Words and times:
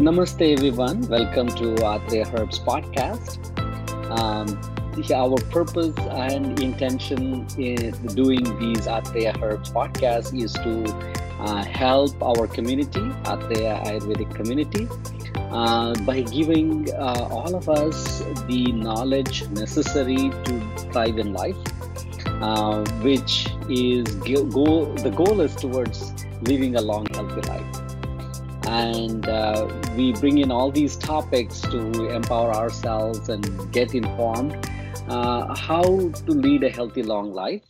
Namaste, 0.00 0.56
everyone. 0.56 1.02
Welcome 1.08 1.48
to 1.48 1.74
Atreya 1.84 2.24
Herbs 2.32 2.58
podcast. 2.58 3.36
Um, 4.08 4.48
our 5.12 5.36
purpose 5.52 5.94
and 6.08 6.58
intention 6.58 7.46
in 7.58 7.92
doing 8.14 8.42
these 8.58 8.86
Atreya 8.86 9.36
Herbs 9.42 9.70
podcast 9.70 10.32
is 10.32 10.54
to 10.54 10.88
uh, 11.40 11.64
help 11.64 12.22
our 12.22 12.46
community, 12.46 13.04
Atreya 13.28 13.84
Ayurvedic 13.84 14.34
community, 14.34 14.88
uh, 15.52 15.92
by 16.06 16.22
giving 16.22 16.90
uh, 16.94 17.28
all 17.30 17.54
of 17.54 17.68
us 17.68 18.20
the 18.48 18.72
knowledge 18.72 19.46
necessary 19.50 20.30
to 20.46 20.60
thrive 20.92 21.18
in 21.18 21.34
life, 21.34 21.58
uh, 22.40 22.82
which 23.02 23.48
is 23.68 24.06
goal, 24.24 24.86
the 24.94 25.10
goal 25.10 25.42
is 25.42 25.54
towards 25.56 26.14
living 26.40 26.76
a 26.76 26.80
long, 26.80 27.06
healthy 27.12 27.42
life 27.42 27.79
and 28.70 29.28
uh, 29.28 29.68
we 29.96 30.12
bring 30.12 30.38
in 30.38 30.52
all 30.52 30.70
these 30.70 30.96
topics 30.96 31.60
to 31.60 32.08
empower 32.08 32.54
ourselves 32.54 33.28
and 33.28 33.72
get 33.72 33.94
informed 33.94 34.54
uh, 35.08 35.52
how 35.56 35.82
to 35.82 36.30
lead 36.30 36.62
a 36.62 36.70
healthy 36.70 37.02
long 37.02 37.32
life. 37.32 37.64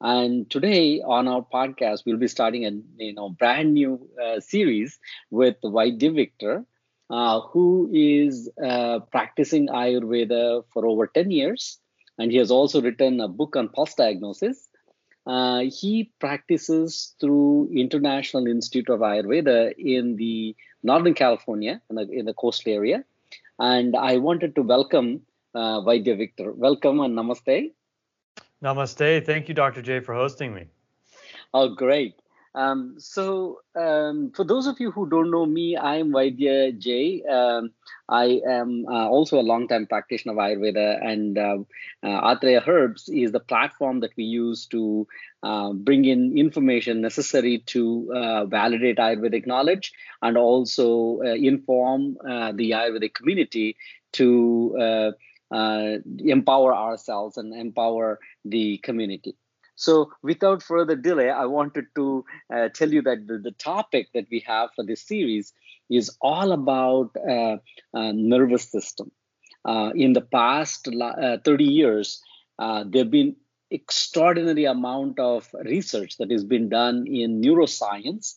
And 0.00 0.48
today 0.48 1.02
on 1.02 1.28
our 1.28 1.44
podcast 1.52 2.06
we'll 2.06 2.16
be 2.16 2.28
starting 2.28 2.64
a 2.64 2.70
you 2.96 3.12
know 3.12 3.28
brand 3.28 3.74
new 3.74 4.08
uh, 4.24 4.40
series 4.40 4.98
with 5.30 5.56
Vaidya 5.62 6.14
Victor 6.14 6.64
uh, 7.10 7.40
who 7.40 7.90
is 7.92 8.50
uh, 8.64 9.00
practicing 9.10 9.68
ayurveda 9.68 10.64
for 10.72 10.86
over 10.86 11.06
10 11.08 11.30
years. 11.30 11.78
And 12.16 12.32
he 12.32 12.38
has 12.38 12.50
also 12.50 12.80
written 12.80 13.20
a 13.20 13.28
book 13.28 13.54
on 13.54 13.68
pulse 13.68 13.94
diagnosis 13.94 14.67
uh, 15.28 15.60
he 15.70 16.10
practices 16.18 17.14
through 17.20 17.68
International 17.72 18.46
Institute 18.46 18.88
of 18.88 19.00
Ayurveda 19.00 19.74
in 19.76 20.16
the 20.16 20.56
Northern 20.82 21.12
California, 21.12 21.82
in 21.90 21.96
the, 21.96 22.10
in 22.10 22.24
the 22.24 22.32
coastal 22.32 22.72
area. 22.72 23.04
And 23.58 23.94
I 23.94 24.16
wanted 24.16 24.54
to 24.54 24.62
welcome 24.62 25.20
uh, 25.54 25.80
Vaidya 25.82 26.16
Victor. 26.16 26.52
Welcome 26.52 27.00
and 27.00 27.14
namaste. 27.14 27.72
Namaste. 28.64 29.26
Thank 29.26 29.48
you, 29.48 29.54
Dr. 29.54 29.82
J, 29.82 30.00
for 30.00 30.14
hosting 30.14 30.54
me. 30.54 30.64
Oh, 31.52 31.74
great. 31.74 32.14
Um, 32.54 32.94
so, 32.98 33.60
um, 33.76 34.32
for 34.34 34.44
those 34.44 34.66
of 34.66 34.80
you 34.80 34.90
who 34.90 35.08
don't 35.08 35.30
know 35.30 35.46
me, 35.46 35.76
I'm 35.76 36.10
Vaidya 36.10 36.78
Jay. 36.78 37.22
Um, 37.22 37.70
I 38.08 38.40
am 38.48 38.86
uh, 38.88 39.06
also 39.08 39.38
a 39.38 39.42
long-time 39.42 39.86
practitioner 39.86 40.32
of 40.32 40.38
Ayurveda, 40.38 41.04
and 41.04 41.38
uh, 41.38 41.58
uh, 42.02 42.34
Atreya 42.34 42.66
Herbs 42.66 43.08
is 43.08 43.32
the 43.32 43.40
platform 43.40 44.00
that 44.00 44.12
we 44.16 44.24
use 44.24 44.66
to 44.66 45.06
uh, 45.42 45.72
bring 45.72 46.04
in 46.04 46.36
information 46.36 47.00
necessary 47.00 47.58
to 47.66 48.10
uh, 48.14 48.44
validate 48.46 48.96
Ayurvedic 48.96 49.46
knowledge 49.46 49.92
and 50.22 50.36
also 50.36 51.20
uh, 51.22 51.34
inform 51.34 52.16
the 52.24 52.70
Ayurvedic 52.70 53.14
community 53.14 53.76
to 54.12 55.14
empower 55.52 56.74
ourselves 56.74 57.36
and 57.36 57.54
empower 57.54 58.18
the 58.44 58.78
community. 58.78 59.36
So, 59.78 60.10
without 60.24 60.60
further 60.60 60.96
delay, 60.96 61.30
I 61.30 61.44
wanted 61.44 61.86
to 61.94 62.24
uh, 62.52 62.68
tell 62.70 62.92
you 62.92 63.00
that 63.02 63.28
the, 63.28 63.38
the, 63.38 63.52
topic 63.52 64.08
that 64.12 64.26
we 64.28 64.40
have 64.44 64.70
for 64.74 64.84
this 64.84 65.02
series 65.06 65.52
is 65.88 66.10
all 66.20 66.50
about 66.50 67.14
uh, 67.16 67.58
uh, 67.94 68.10
nervous 68.12 68.68
system. 68.68 69.12
Uh, 69.64 69.92
in 69.94 70.14
the 70.14 70.20
past 70.20 70.88
uh, 70.88 71.38
30 71.44 71.64
years, 71.64 72.20
uh, 72.58 72.82
there 72.88 73.04
have 73.04 73.12
been 73.12 73.36
extraordinary 73.70 74.64
amount 74.64 75.20
of 75.20 75.48
research 75.64 76.16
that 76.16 76.32
has 76.32 76.42
been 76.42 76.68
done 76.68 77.06
in 77.06 77.40
neuroscience, 77.40 78.34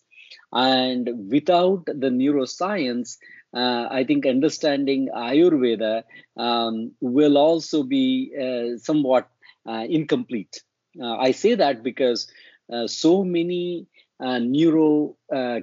and 0.54 1.10
without 1.32 1.88
the 1.88 2.12
neuroscience, 2.12 3.18
I 3.52 4.04
think 4.04 4.28
understanding 4.28 5.10
Ayurveda 5.12 6.04
um, 6.38 6.92
will 7.02 7.40
also 7.40 7.82
be 7.82 8.78
somewhat 8.78 9.28
incomplete. 9.66 10.62
Uh, 11.00 11.16
I 11.18 11.32
say 11.32 11.56
that 11.56 11.84
because 11.84 12.28
uh, 12.72 12.88
so 12.88 13.24
many 13.24 13.88
uh, 14.20 14.40
neuro 14.40 15.16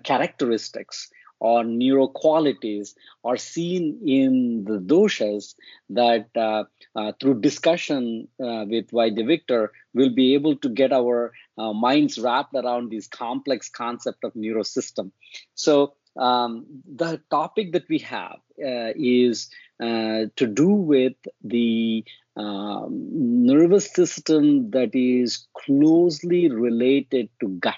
characteristics 0.05 1.11
or 1.41 1.65
neuro 1.65 2.09
qualities 2.09 2.95
are 3.25 3.37
seen 3.37 4.01
in 4.05 4.65
the 4.65 4.79
doshas 4.79 5.55
that 5.91 6.27
uh, 6.37 6.65
uh, 6.97 7.13
through 7.21 7.41
discussion 7.41 8.27
uh, 8.41 8.65
with 8.69 8.91
Vaidya 8.91 9.27
Victor, 9.27 9.73
we'll 9.95 10.15
be 10.15 10.35
able 10.35 10.57
to 10.57 10.69
get 10.69 10.93
our 10.93 11.33
minds 11.57 12.19
wrapped 12.19 12.55
around 12.55 12.91
this 12.91 13.07
complex 13.07 13.69
concept 13.69 14.25
of 14.25 14.33
neurosystem. 14.35 15.11
So 15.55 15.95
um, 16.17 16.67
the 16.87 17.21
topic 17.31 17.73
that 17.73 17.89
we 17.89 17.99
have 17.99 18.39
is 18.61 19.51
to 19.81 20.29
do 20.47 20.69
with 20.69 21.15
the 21.43 22.05
um, 22.37 23.47
nervous 23.47 23.93
system 23.93 24.71
that 24.71 24.95
is 24.95 25.47
closely 25.57 26.49
related 26.51 27.29
to 27.41 27.49
gut. 27.49 27.75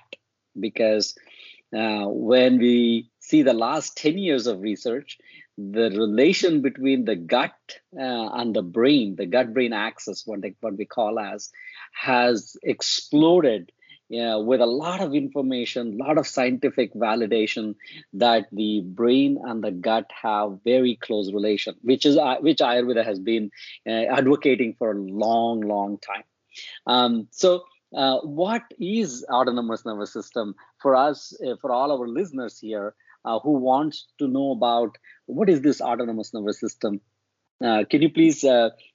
Because 0.59 1.15
uh, 1.75 2.07
when 2.07 2.59
we 2.59 3.11
see 3.21 3.43
the 3.43 3.55
last 3.55 3.97
10 3.97 4.19
years 4.19 4.47
of 4.47 4.61
research 4.61 5.19
the 5.57 5.91
relation 5.91 6.63
between 6.63 7.05
the 7.05 7.17
gut 7.17 7.55
uh, 7.97 8.29
and 8.33 8.57
the 8.57 8.63
brain 8.63 9.15
the 9.17 9.27
gut 9.27 9.53
brain 9.55 9.73
axis 9.73 10.27
what, 10.27 10.41
they, 10.41 10.55
what 10.61 10.77
we 10.77 10.85
call 10.85 11.19
as 11.19 11.51
has 11.93 12.57
exploded 12.63 13.71
yeah, 14.11 14.37
with 14.37 14.61
a 14.61 14.67
lot 14.67 15.01
of 15.01 15.15
information, 15.15 16.01
a 16.01 16.05
lot 16.05 16.19
of 16.19 16.27
scientific 16.27 16.93
validation 16.95 17.77
that 18.15 18.49
the 18.51 18.81
brain 18.85 19.39
and 19.43 19.63
the 19.63 19.71
gut 19.71 20.11
have 20.21 20.59
very 20.65 20.97
close 20.97 21.33
relation, 21.33 21.77
which 21.83 22.05
is 22.05 22.17
uh, 22.19 22.37
which 22.41 22.59
Ayurveda 22.59 23.05
has 23.05 23.21
been 23.21 23.53
uh, 23.89 23.91
advocating 23.93 24.75
for 24.79 24.91
a 24.91 24.99
long, 25.01 25.61
long 25.61 25.99
time. 25.99 26.25
Um, 26.87 27.29
so, 27.31 27.63
uh, 27.97 28.19
what 28.23 28.65
is 28.81 29.25
autonomous 29.31 29.87
nervous 29.87 30.13
system 30.13 30.57
for 30.83 30.97
us, 30.97 31.33
uh, 31.47 31.55
for 31.61 31.71
all 31.73 31.93
our 31.93 32.09
listeners 32.09 32.59
here 32.59 32.97
uh, 33.25 33.39
who 33.39 33.53
want 33.53 33.97
to 34.19 34.27
know 34.27 34.51
about 34.51 34.99
what 35.27 35.49
is 35.49 35.61
this 35.63 35.81
autonomous 35.81 36.35
nervous 36.35 36.59
system? 36.59 37.01
Can 37.63 38.03
you 38.03 38.11
please 38.11 38.43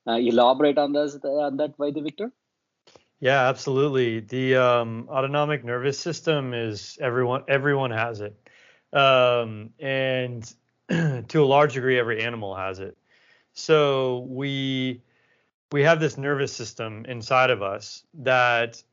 elaborate 0.07 0.77
on 0.77 0.91
this 0.91 1.15
on 1.23 1.57
that, 1.57 1.77
Vaidya 1.77 2.03
Victor? 2.03 2.31
Yeah, 3.19 3.47
absolutely. 3.47 4.19
The 4.19 4.55
um, 4.57 5.07
autonomic 5.09 5.63
nervous 5.63 5.97
system 5.99 6.53
is 6.53 6.97
everyone 7.01 7.43
everyone 7.47 7.91
has 7.91 8.21
it, 8.21 8.35
um, 8.93 9.69
and 9.79 10.43
to 10.89 11.43
a 11.43 11.45
large 11.45 11.73
degree, 11.73 11.97
every 11.97 12.21
animal 12.23 12.55
has 12.55 12.79
it. 12.79 12.97
So 13.53 14.19
we 14.29 15.01
we 15.71 15.83
have 15.83 15.99
this 15.99 16.17
nervous 16.17 16.53
system 16.53 17.05
inside 17.07 17.51
of 17.51 17.61
us 17.63 18.03
that 18.15 18.83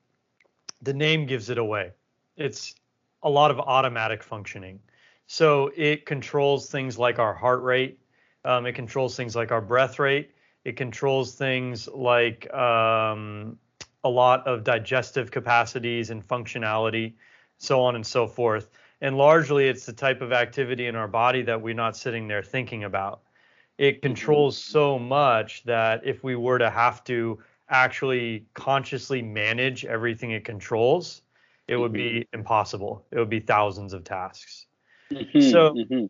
the 0.82 0.92
name 0.94 1.26
gives 1.26 1.50
it 1.50 1.58
away. 1.58 1.92
It's 2.36 2.74
a 3.22 3.30
lot 3.30 3.50
of 3.50 3.58
automatic 3.60 4.22
functioning. 4.22 4.80
So 5.26 5.70
it 5.76 6.06
controls 6.06 6.70
things 6.70 6.98
like 6.98 7.18
our 7.18 7.34
heart 7.34 7.62
rate. 7.62 7.98
Um, 8.44 8.66
it 8.66 8.72
controls 8.72 9.16
things 9.16 9.36
like 9.36 9.52
our 9.52 9.60
breath 9.60 9.98
rate. 9.98 10.32
It 10.64 10.76
controls 10.76 11.34
things 11.34 11.88
like 11.88 12.52
um, 12.52 13.58
a 14.04 14.08
lot 14.08 14.46
of 14.46 14.64
digestive 14.64 15.30
capacities 15.30 16.10
and 16.10 16.26
functionality, 16.26 17.14
so 17.58 17.80
on 17.82 17.94
and 17.94 18.06
so 18.06 18.26
forth. 18.26 18.70
And 19.00 19.16
largely, 19.16 19.68
it's 19.68 19.86
the 19.86 19.92
type 19.92 20.20
of 20.22 20.32
activity 20.32 20.86
in 20.86 20.96
our 20.96 21.08
body 21.08 21.42
that 21.42 21.60
we're 21.60 21.74
not 21.74 21.96
sitting 21.96 22.28
there 22.28 22.42
thinking 22.42 22.84
about. 22.84 23.22
It 23.78 23.94
mm-hmm. 23.94 24.00
controls 24.02 24.58
so 24.58 24.98
much 24.98 25.64
that 25.64 26.02
if 26.04 26.22
we 26.22 26.36
were 26.36 26.58
to 26.58 26.70
have 26.70 27.02
to 27.04 27.38
actually 27.68 28.46
consciously 28.54 29.22
manage 29.22 29.84
everything 29.84 30.32
it 30.32 30.44
controls, 30.44 31.22
it 31.68 31.76
would 31.76 31.92
be 31.92 32.10
mm-hmm. 32.10 32.38
impossible. 32.38 33.04
It 33.10 33.18
would 33.18 33.30
be 33.30 33.40
thousands 33.40 33.92
of 33.92 34.04
tasks. 34.04 34.66
Mm-hmm, 35.10 35.40
so 35.40 35.70
mm-hmm. 35.74 36.06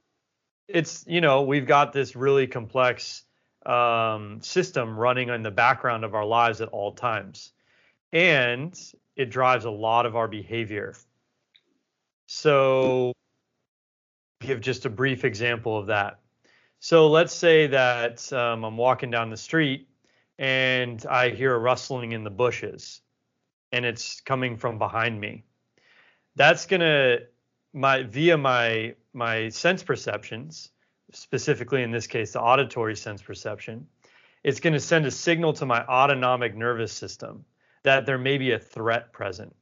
it's, 0.69 1.05
you 1.07 1.21
know, 1.21 1.43
we've 1.43 1.67
got 1.67 1.93
this 1.93 2.17
really 2.17 2.47
complex 2.47 3.25
um, 3.65 4.41
system 4.43 4.99
running 4.99 5.29
in 5.29 5.43
the 5.43 5.51
background 5.51 6.05
of 6.05 6.15
our 6.15 6.25
lives 6.25 6.61
at 6.61 6.69
all 6.69 6.93
times 6.93 7.53
and 8.13 8.79
it 9.17 9.31
drives 9.31 9.65
a 9.65 9.71
lot 9.71 10.07
of 10.07 10.17
our 10.17 10.29
behavior. 10.29 10.95
So, 12.27 13.13
give 14.41 14.61
just 14.61 14.87
a 14.87 14.91
brief 14.91 15.25
example 15.25 15.77
of 15.77 15.87
that. 15.87 16.21
So, 16.81 17.09
let's 17.09 17.35
say 17.35 17.67
that 17.69 18.33
um, 18.33 18.65
I'm 18.65 18.77
walking 18.77 19.11
down 19.11 19.31
the 19.31 19.37
street 19.37 19.89
and 20.39 21.05
I 21.07 21.31
hear 21.31 21.55
a 21.55 21.59
rustling 21.59 22.13
in 22.13 22.25
the 22.25 22.31
bushes 22.31 23.01
and 23.71 23.85
it's 23.85 24.21
coming 24.21 24.57
from 24.57 24.79
behind 24.79 25.21
me. 25.21 25.45
That's 26.37 26.67
going 26.67 26.81
to 26.81 27.23
my 27.73 28.03
via 28.03 28.37
my 28.37 28.95
my 29.15 29.49
sense 29.51 29.83
perceptions, 29.83 30.71
specifically 31.13 31.83
in 31.83 31.91
this 31.91 32.07
case 32.07 32.33
the 32.33 32.41
auditory 32.41 32.97
sense 32.97 33.23
perception, 33.23 33.87
it's 34.43 34.61
going 34.61 34.73
to 34.73 34.81
send 34.81 35.07
a 35.07 35.11
signal 35.11 35.53
to 35.55 35.67
my 35.67 35.85
autonomic 35.87 36.55
nervous 36.55 36.93
system 36.93 37.45
that 37.85 38.07
there 38.07 38.19
may 38.19 38.39
be 38.39 38.53
a 38.53 38.59
threat 38.59 39.13
present. 39.13 39.55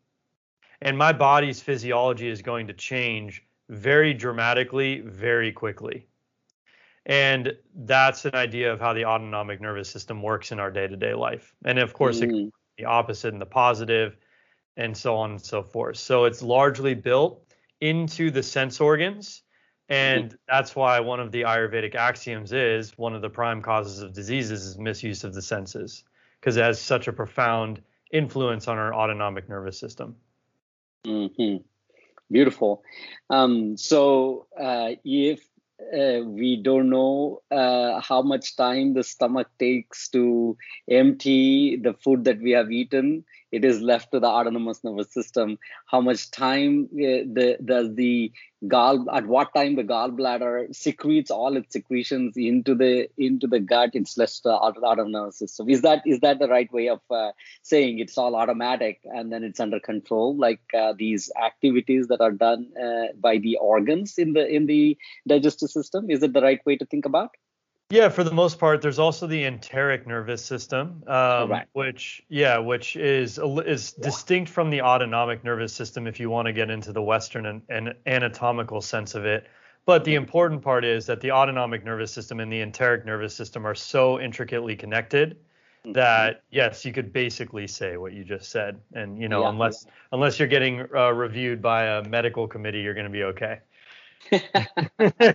And 0.82 0.96
my 0.96 1.12
body's 1.12 1.60
physiology 1.60 2.28
is 2.28 2.42
going 2.42 2.66
to 2.66 2.72
change 2.72 3.42
very 3.68 4.14
dramatically, 4.14 5.00
very 5.00 5.52
quickly. 5.52 6.06
And 7.06 7.56
that's 7.74 8.24
an 8.24 8.34
idea 8.34 8.72
of 8.72 8.80
how 8.80 8.92
the 8.92 9.04
autonomic 9.04 9.60
nervous 9.60 9.88
system 9.88 10.22
works 10.22 10.52
in 10.52 10.60
our 10.60 10.70
day 10.70 10.86
to 10.86 10.96
day 10.96 11.14
life. 11.14 11.54
And 11.64 11.78
of 11.78 11.92
course, 11.92 12.20
mm-hmm. 12.20 12.48
the 12.78 12.84
opposite 12.84 13.32
and 13.32 13.40
the 13.40 13.46
positive, 13.46 14.16
and 14.76 14.96
so 14.96 15.16
on 15.16 15.32
and 15.32 15.40
so 15.40 15.62
forth. 15.62 15.96
So 15.96 16.24
it's 16.24 16.42
largely 16.42 16.94
built 16.94 17.44
into 17.80 18.30
the 18.30 18.42
sense 18.42 18.80
organs. 18.80 19.42
And 19.88 20.26
mm-hmm. 20.26 20.36
that's 20.48 20.76
why 20.76 21.00
one 21.00 21.20
of 21.20 21.32
the 21.32 21.42
Ayurvedic 21.42 21.94
axioms 21.94 22.52
is 22.52 22.96
one 22.96 23.14
of 23.14 23.22
the 23.22 23.30
prime 23.30 23.60
causes 23.60 24.00
of 24.00 24.12
diseases 24.12 24.64
is 24.64 24.78
misuse 24.78 25.24
of 25.24 25.34
the 25.34 25.42
senses, 25.42 26.04
because 26.40 26.56
it 26.56 26.62
has 26.62 26.80
such 26.80 27.08
a 27.08 27.12
profound 27.12 27.82
influence 28.12 28.68
on 28.68 28.78
our 28.78 28.94
autonomic 28.94 29.48
nervous 29.48 29.78
system. 29.78 30.16
Mm-hmm. 31.06 31.56
Beautiful. 32.30 32.82
Um, 33.28 33.76
so 33.76 34.46
uh, 34.58 34.90
if 35.04 35.40
uh, 35.80 36.20
we 36.24 36.62
don't 36.62 36.90
know 36.90 37.42
uh, 37.50 38.00
how 38.00 38.22
much 38.22 38.56
time 38.56 38.94
the 38.94 39.02
stomach 39.02 39.48
takes 39.58 40.08
to 40.10 40.56
empty 40.88 41.76
the 41.76 41.94
food 41.94 42.24
that 42.24 42.40
we 42.40 42.52
have 42.52 42.70
eaten 42.70 43.24
it 43.52 43.64
is 43.64 43.80
left 43.80 44.12
to 44.12 44.20
the 44.20 44.26
autonomous 44.26 44.82
nervous 44.84 45.12
system. 45.12 45.58
How 45.86 46.00
much 46.00 46.30
time 46.30 46.88
uh, 46.92 47.26
the, 47.36 47.58
does 47.64 47.94
the 47.94 48.32
gall 48.68 49.10
at 49.10 49.26
what 49.26 49.54
time 49.54 49.74
the 49.76 49.82
gallbladder 49.82 50.74
secretes 50.74 51.30
all 51.30 51.56
its 51.56 51.72
secretions 51.72 52.36
into 52.36 52.74
the 52.74 53.08
into 53.16 53.46
the 53.46 53.58
gut 53.58 53.90
it's 53.94 54.18
less 54.18 54.40
to 54.40 54.50
the 54.50 54.54
autonomous 54.54 55.38
system. 55.38 55.68
Is 55.70 55.82
that 55.82 56.02
is 56.04 56.20
that 56.20 56.38
the 56.38 56.48
right 56.48 56.70
way 56.72 56.88
of 56.88 57.00
uh, 57.10 57.32
saying 57.62 57.98
it's 57.98 58.18
all 58.18 58.36
automatic 58.36 59.00
and 59.04 59.32
then 59.32 59.44
it's 59.44 59.60
under 59.60 59.80
control? 59.80 60.36
Like 60.36 60.60
uh, 60.74 60.92
these 60.96 61.30
activities 61.42 62.08
that 62.08 62.20
are 62.20 62.32
done 62.32 62.70
uh, 62.76 63.12
by 63.18 63.38
the 63.38 63.56
organs 63.56 64.18
in 64.18 64.34
the 64.34 64.46
in 64.46 64.66
the 64.66 64.96
digestive 65.26 65.70
system 65.70 66.10
is 66.10 66.22
it 66.22 66.34
the 66.34 66.42
right 66.42 66.64
way 66.66 66.76
to 66.76 66.84
think 66.84 67.06
about 67.06 67.30
yeah, 67.90 68.08
for 68.08 68.22
the 68.22 68.32
most 68.32 68.60
part, 68.60 68.82
there's 68.82 69.00
also 69.00 69.26
the 69.26 69.44
enteric 69.44 70.06
nervous 70.06 70.44
system, 70.44 71.02
um, 71.08 71.52
which 71.72 72.22
yeah, 72.28 72.56
which 72.56 72.94
is 72.94 73.38
is 73.66 73.92
distinct 73.92 74.50
from 74.50 74.70
the 74.70 74.80
autonomic 74.80 75.42
nervous 75.42 75.72
system 75.72 76.06
if 76.06 76.20
you 76.20 76.30
want 76.30 76.46
to 76.46 76.52
get 76.52 76.70
into 76.70 76.92
the 76.92 77.02
Western 77.02 77.46
and, 77.46 77.62
and 77.68 77.94
anatomical 78.06 78.80
sense 78.80 79.16
of 79.16 79.24
it. 79.24 79.48
But 79.86 80.04
the 80.04 80.14
important 80.14 80.62
part 80.62 80.84
is 80.84 81.06
that 81.06 81.20
the 81.20 81.32
autonomic 81.32 81.84
nervous 81.84 82.12
system 82.12 82.38
and 82.38 82.52
the 82.52 82.60
enteric 82.60 83.04
nervous 83.04 83.34
system 83.34 83.66
are 83.66 83.74
so 83.74 84.20
intricately 84.20 84.76
connected 84.76 85.36
mm-hmm. 85.84 85.92
that 85.92 86.42
yes, 86.50 86.84
you 86.84 86.92
could 86.92 87.12
basically 87.12 87.66
say 87.66 87.96
what 87.96 88.12
you 88.12 88.22
just 88.22 88.52
said, 88.52 88.80
and 88.94 89.20
you 89.20 89.28
know, 89.28 89.42
yeah. 89.42 89.48
unless 89.48 89.86
unless 90.12 90.38
you're 90.38 90.46
getting 90.46 90.86
uh, 90.94 91.10
reviewed 91.10 91.60
by 91.60 91.86
a 91.86 92.08
medical 92.08 92.46
committee, 92.46 92.82
you're 92.82 92.94
going 92.94 93.06
to 93.06 93.10
be 93.10 93.24
okay. 93.24 93.58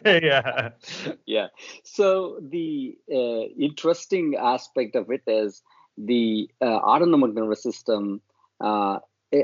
Yeah 0.06 0.70
yeah 1.26 1.48
so 1.84 2.40
the 2.42 2.98
uh, 3.12 3.44
interesting 3.60 4.36
aspect 4.40 4.96
of 4.96 5.10
it 5.12 5.24
is 5.28 5.62
the 5.98 6.50
uh, 6.62 6.66
autonomic 6.66 7.34
nervous 7.34 7.64
system 7.64 8.22
uh, 8.62 9.00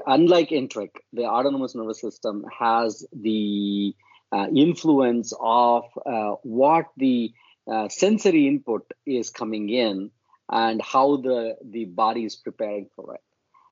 unlike 0.05 0.51
enteric 0.51 1.03
the 1.13 1.25
autonomous 1.25 1.75
nervous 1.75 1.99
system 1.99 2.45
has 2.57 3.05
the 3.13 3.95
uh, 4.31 4.47
influence 4.55 5.33
of 5.39 5.83
uh, 6.05 6.35
what 6.43 6.85
the 6.97 7.33
uh, 7.71 7.89
sensory 7.89 8.47
input 8.47 8.89
is 9.05 9.29
coming 9.29 9.69
in 9.69 10.09
and 10.49 10.81
how 10.81 11.17
the 11.17 11.57
the 11.63 11.85
body 11.85 12.25
is 12.25 12.35
preparing 12.35 12.87
for 12.95 13.15
it 13.15 13.21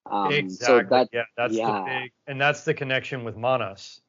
um, 0.09 0.31
exactly. 0.31 0.83
So 0.83 0.89
that, 0.89 1.09
yeah, 1.13 1.23
that's 1.37 1.53
yeah. 1.53 1.71
the 1.71 1.85
big, 1.85 2.11
and 2.27 2.41
that's 2.41 2.63
the 2.63 2.73
connection 2.73 3.23
with 3.23 3.37
manas. 3.37 4.01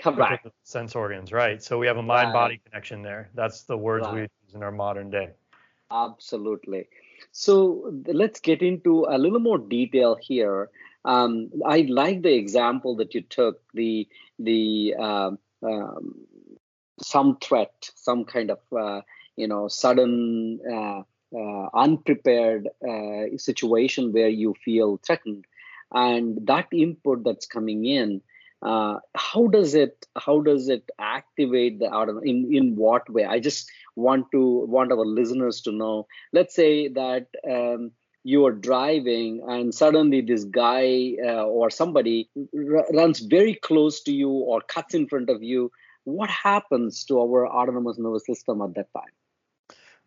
Correct. 0.00 0.46
Sense 0.64 0.94
organs, 0.94 1.32
right? 1.32 1.62
So 1.62 1.78
we 1.78 1.86
have 1.86 1.96
a 1.96 2.02
mind-body 2.02 2.54
right. 2.54 2.64
connection 2.64 3.02
there. 3.02 3.30
That's 3.34 3.62
the 3.62 3.76
words 3.76 4.04
right. 4.06 4.14
we 4.14 4.20
use 4.22 4.54
in 4.54 4.62
our 4.62 4.72
modern 4.72 5.10
day. 5.10 5.30
Absolutely. 5.90 6.88
So 7.32 7.92
let's 8.06 8.40
get 8.40 8.62
into 8.62 9.06
a 9.08 9.18
little 9.18 9.40
more 9.40 9.58
detail 9.58 10.16
here. 10.20 10.70
Um, 11.04 11.50
I 11.66 11.86
like 11.88 12.22
the 12.22 12.34
example 12.34 12.96
that 12.96 13.14
you 13.14 13.22
took 13.22 13.60
the 13.72 14.08
the 14.38 14.94
uh, 14.98 15.30
um, 15.62 16.26
some 17.02 17.36
threat, 17.36 17.90
some 17.94 18.24
kind 18.24 18.50
of 18.50 18.60
uh, 18.76 19.02
you 19.36 19.46
know 19.46 19.68
sudden 19.68 20.60
uh, 20.70 21.02
uh 21.36 21.68
unprepared 21.74 22.68
uh, 22.88 23.36
situation 23.36 24.12
where 24.12 24.28
you 24.28 24.54
feel 24.64 24.98
threatened, 25.04 25.44
and 25.92 26.46
that 26.46 26.68
input 26.72 27.24
that's 27.24 27.46
coming 27.46 27.84
in 27.84 28.22
uh, 28.64 28.98
how 29.14 29.46
does 29.46 29.74
it 29.74 30.06
how 30.16 30.40
does 30.40 30.68
it 30.68 30.90
activate 30.98 31.78
the 31.78 31.92
out 31.92 32.08
in 32.24 32.48
in 32.52 32.74
what 32.76 33.08
way 33.10 33.24
i 33.24 33.38
just 33.38 33.70
want 33.94 34.26
to 34.32 34.64
want 34.76 34.90
our 34.90 35.04
listeners 35.04 35.60
to 35.60 35.70
know 35.70 36.06
let's 36.32 36.54
say 36.54 36.88
that 36.88 37.26
um, 37.48 37.90
you 38.24 38.46
are 38.46 38.52
driving 38.52 39.42
and 39.46 39.74
suddenly 39.74 40.22
this 40.22 40.44
guy 40.44 41.14
uh, 41.22 41.44
or 41.44 41.68
somebody 41.68 42.30
r- 42.56 42.86
runs 42.92 43.20
very 43.20 43.54
close 43.54 44.02
to 44.02 44.12
you 44.12 44.30
or 44.30 44.62
cuts 44.62 44.94
in 44.94 45.06
front 45.06 45.28
of 45.28 45.42
you 45.42 45.70
what 46.04 46.30
happens 46.30 47.04
to 47.04 47.20
our 47.20 47.46
autonomous 47.46 47.98
nervous 47.98 48.24
system 48.26 48.62
at 48.62 48.74
that 48.74 48.88
time 48.94 49.14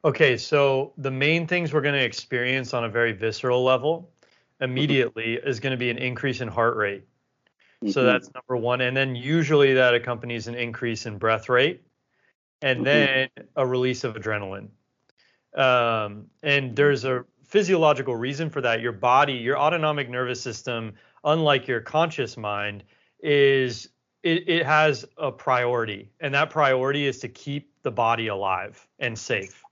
okay 0.04 0.36
so 0.36 0.94
the 0.98 1.12
main 1.12 1.46
things 1.46 1.74
we're 1.74 1.82
going 1.82 1.94
to 1.94 2.04
experience 2.04 2.74
on 2.74 2.84
a 2.86 2.90
very 2.90 3.12
visceral 3.12 3.64
level 3.64 4.02
mm-hmm. 4.02 4.64
immediately 4.64 5.36
mm-hmm. 5.36 5.48
is 5.48 5.60
going 5.60 5.72
to 5.72 5.78
be 5.78 5.92
an 5.92 5.98
increase 6.00 6.42
in 6.42 6.48
heart 6.48 6.76
rate 6.76 7.04
Mm-hmm. 7.84 7.92
So 7.92 8.04
that's 8.04 8.30
number 8.34 8.58
one. 8.58 8.82
And 8.82 8.96
then 8.96 9.16
usually 9.16 9.74
that 9.76 9.94
accompanies 9.94 10.48
an 10.48 10.56
increase 10.56 11.06
in 11.06 11.18
breath 11.18 11.50
rate 11.50 11.84
and 12.62 12.78
mm-hmm. 12.78 12.86
then 12.86 13.30
a 13.56 13.66
release 13.66 14.04
of 14.04 14.16
adrenaline. 14.16 14.70
Um, 15.56 16.26
and 16.44 16.76
there's 16.76 17.06
a 17.06 17.26
physiological 17.46 18.16
reason 18.16 18.50
for 18.50 18.62
that. 18.62 18.82
Your 18.82 18.92
body, 18.92 19.34
your 19.34 19.58
autonomic 19.58 20.10
nervous 20.10 20.42
system, 20.42 20.94
unlike 21.24 21.68
your 21.68 21.82
conscious 21.82 22.36
mind, 22.36 22.84
is 23.20 23.90
it, 24.24 24.50
it 24.50 24.66
has 24.66 25.06
a 25.18 25.32
priority. 25.32 26.12
And 26.20 26.34
that 26.34 26.50
priority 26.50 27.06
is 27.06 27.20
to 27.20 27.30
keep 27.30 27.72
the 27.84 27.92
body 27.92 28.28
alive 28.28 28.86
and 29.00 29.18
safe. 29.18 29.64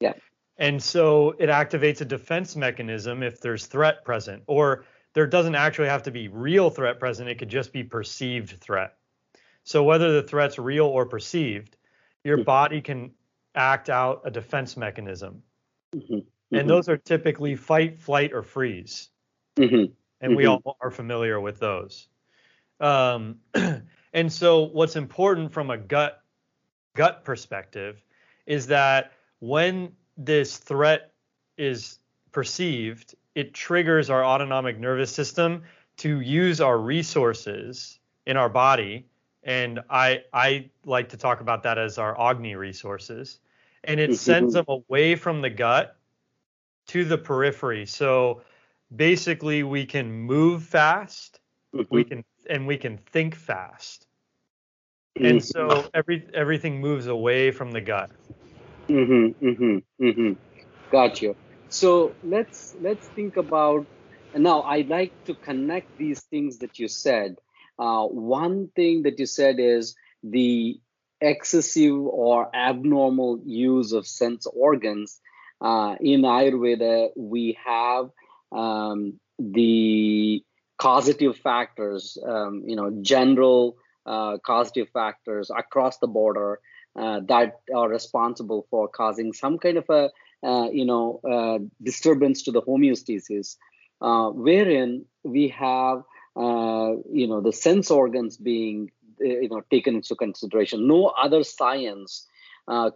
Yeah. 0.00 0.14
And 0.56 0.82
so 0.82 1.34
it 1.38 1.48
activates 1.48 2.00
a 2.00 2.04
defense 2.04 2.54
mechanism 2.54 3.22
if 3.22 3.40
there's 3.40 3.66
threat 3.66 4.04
present 4.04 4.42
or 4.46 4.84
there 5.14 5.26
doesn't 5.26 5.54
actually 5.54 5.88
have 5.88 6.04
to 6.04 6.10
be 6.10 6.28
real 6.28 6.70
threat 6.70 6.98
present. 7.00 7.28
It 7.28 7.38
could 7.38 7.48
just 7.48 7.72
be 7.72 7.82
perceived 7.82 8.50
threat. 8.60 8.94
So 9.64 9.82
whether 9.82 10.12
the 10.12 10.22
threat's 10.22 10.58
real 10.58 10.86
or 10.86 11.06
perceived, 11.06 11.76
your 12.24 12.38
mm-hmm. 12.38 12.44
body 12.44 12.80
can 12.80 13.12
act 13.54 13.90
out 13.90 14.22
a 14.24 14.30
defense 14.30 14.76
mechanism. 14.76 15.42
Mm-hmm. 15.94 16.14
Mm-hmm. 16.14 16.56
And 16.56 16.70
those 16.70 16.88
are 16.88 16.96
typically 16.96 17.56
fight, 17.56 17.98
flight, 17.98 18.32
or 18.32 18.42
freeze. 18.42 19.10
Mm-hmm. 19.56 19.92
And 20.20 20.36
we 20.36 20.44
mm-hmm. 20.44 20.66
all 20.66 20.76
are 20.80 20.90
familiar 20.90 21.40
with 21.40 21.58
those. 21.58 22.08
Um, 22.80 23.36
and 24.12 24.32
so 24.32 24.62
what's 24.64 24.96
important 24.96 25.52
from 25.52 25.70
a 25.70 25.78
gut 25.78 26.22
gut 26.96 27.24
perspective 27.24 28.04
is 28.46 28.66
that 28.66 29.12
when 29.38 29.92
this 30.16 30.56
threat 30.56 31.12
is 31.56 31.98
perceived 32.32 33.14
it 33.34 33.54
triggers 33.54 34.10
our 34.10 34.24
autonomic 34.24 34.78
nervous 34.78 35.10
system 35.12 35.62
to 35.98 36.20
use 36.20 36.60
our 36.60 36.78
resources 36.78 37.98
in 38.26 38.36
our 38.36 38.48
body. 38.48 39.06
And 39.42 39.80
i 39.88 40.22
i 40.32 40.70
like 40.84 41.08
to 41.10 41.16
talk 41.16 41.40
about 41.40 41.62
that 41.62 41.78
as 41.78 41.98
our 41.98 42.18
agni 42.20 42.54
resources. 42.54 43.38
And 43.84 43.98
it 43.98 44.16
sends 44.16 44.54
them 44.54 44.66
away 44.68 45.16
from 45.16 45.40
the 45.40 45.50
gut 45.50 45.96
to 46.88 47.04
the 47.04 47.16
periphery. 47.16 47.86
So 47.86 48.42
basically 48.94 49.62
we 49.62 49.86
can 49.86 50.12
move 50.12 50.64
fast 50.64 51.40
mm-hmm. 51.74 51.94
we 51.94 52.04
can 52.04 52.24
and 52.48 52.66
we 52.66 52.76
can 52.76 52.98
think 52.98 53.34
fast. 53.34 54.06
And 55.16 55.40
mm-hmm. 55.40 55.74
so 55.74 55.88
every 55.94 56.26
everything 56.34 56.80
moves 56.80 57.06
away 57.06 57.50
from 57.50 57.72
the 57.72 57.80
gut. 57.80 58.10
Mhm 58.88 59.34
mhm 59.36 59.82
mhm 60.00 60.36
got 60.90 61.22
you 61.22 61.36
so 61.70 62.12
let's 62.24 62.74
let's 62.80 63.06
think 63.08 63.36
about 63.36 63.86
now 64.34 64.62
i'd 64.62 64.88
like 64.88 65.12
to 65.24 65.34
connect 65.34 65.96
these 65.96 66.20
things 66.20 66.58
that 66.58 66.78
you 66.78 66.88
said. 66.88 67.36
Uh, 67.78 68.04
one 68.06 68.68
thing 68.76 69.04
that 69.04 69.18
you 69.18 69.24
said 69.24 69.56
is 69.58 69.94
the 70.22 70.78
excessive 71.22 71.96
or 71.96 72.54
abnormal 72.54 73.40
use 73.46 73.92
of 73.92 74.06
sense 74.06 74.46
organs 74.46 75.20
uh, 75.60 75.94
in 76.00 76.22
ayurveda 76.22 77.08
we 77.16 77.56
have 77.64 78.10
um, 78.52 79.18
the 79.38 80.44
causative 80.76 81.36
factors 81.36 82.18
um, 82.26 82.64
you 82.66 82.76
know 82.76 82.90
general 83.00 83.76
uh, 84.06 84.36
causative 84.38 84.88
factors 84.92 85.50
across 85.56 85.98
the 85.98 86.06
border 86.06 86.58
uh, 86.96 87.20
that 87.28 87.60
are 87.74 87.88
responsible 87.88 88.66
for 88.70 88.88
causing 88.88 89.32
some 89.32 89.58
kind 89.58 89.78
of 89.78 89.88
a 89.88 90.10
you 90.42 90.84
know, 90.84 91.20
uh, 91.28 91.58
disturbance 91.82 92.42
to 92.42 92.52
the 92.52 92.62
homeostasis, 92.62 93.56
uh, 94.00 94.30
wherein 94.30 95.04
we 95.24 95.48
have, 95.48 96.02
you 96.36 97.26
know, 97.28 97.40
the 97.40 97.52
sense 97.52 97.90
organs 97.90 98.36
being, 98.36 98.90
you 99.18 99.48
know, 99.48 99.62
taken 99.70 99.96
into 99.96 100.14
consideration. 100.14 100.86
No 100.86 101.06
other 101.06 101.42
science 101.44 102.26
uh, 102.68 102.90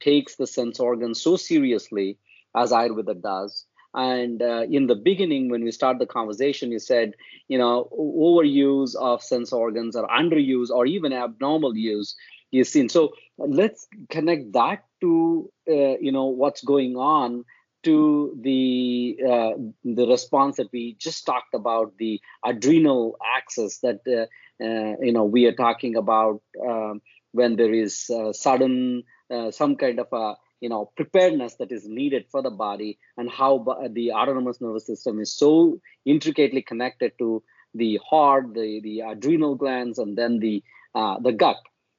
takes 0.00 0.36
the 0.36 0.46
sense 0.46 0.80
organs 0.80 1.20
so 1.20 1.36
seriously 1.36 2.18
as 2.56 2.72
Ayurveda 2.72 3.20
does. 3.20 3.66
And 3.94 4.42
uh, 4.42 4.64
in 4.70 4.86
the 4.86 4.94
beginning, 4.94 5.50
when 5.50 5.64
we 5.64 5.70
start 5.70 5.98
the 5.98 6.06
conversation, 6.06 6.70
you 6.70 6.78
said, 6.78 7.14
you 7.48 7.58
know, 7.58 7.88
overuse 7.98 8.94
of 8.96 9.22
sense 9.22 9.52
organs 9.52 9.96
or 9.96 10.06
underuse 10.08 10.70
or 10.70 10.86
even 10.86 11.12
abnormal 11.12 11.76
use 11.76 12.14
is 12.52 12.70
seen. 12.70 12.88
So 12.88 13.12
let's 13.38 13.86
connect 14.10 14.52
that 14.52 14.84
to, 15.00 15.50
uh, 15.68 15.98
you 16.00 16.12
know, 16.12 16.26
what's 16.26 16.62
going 16.62 16.96
on 16.96 17.44
to 17.84 18.36
the 18.40 19.18
uh, 19.24 19.52
the 19.84 20.06
response 20.06 20.56
that 20.56 20.68
we 20.72 20.96
just 20.98 21.24
talked 21.24 21.54
about, 21.54 21.96
the 21.98 22.20
adrenal 22.44 23.16
axis 23.36 23.78
that 23.78 24.00
uh, 24.06 24.26
uh, 24.64 24.96
you 25.00 25.12
know 25.12 25.24
we 25.24 25.46
are 25.46 25.54
talking 25.54 25.96
about 25.96 26.42
um, 26.66 27.00
when 27.32 27.56
there 27.56 27.72
is 27.72 28.10
uh, 28.10 28.32
sudden 28.32 29.04
uh, 29.30 29.50
some 29.50 29.76
kind 29.76 30.00
of 30.00 30.08
a 30.12 30.34
you 30.60 30.68
know 30.68 30.90
preparedness 30.96 31.54
that 31.56 31.70
is 31.70 31.86
needed 31.86 32.26
for 32.30 32.42
the 32.42 32.50
body 32.50 32.98
and 33.16 33.30
how 33.30 33.64
the 33.90 34.10
autonomous 34.12 34.60
nervous 34.60 34.86
system 34.86 35.20
is 35.20 35.32
so 35.32 35.80
intricately 36.04 36.62
connected 36.62 37.12
to 37.18 37.42
the 37.74 38.00
heart 38.10 38.54
the 38.54 38.80
the 38.82 39.00
adrenal 39.00 39.54
glands 39.54 39.98
and 39.98 40.18
then 40.18 40.40
the 40.40 40.64
the 40.94 41.32
gut 41.32 41.58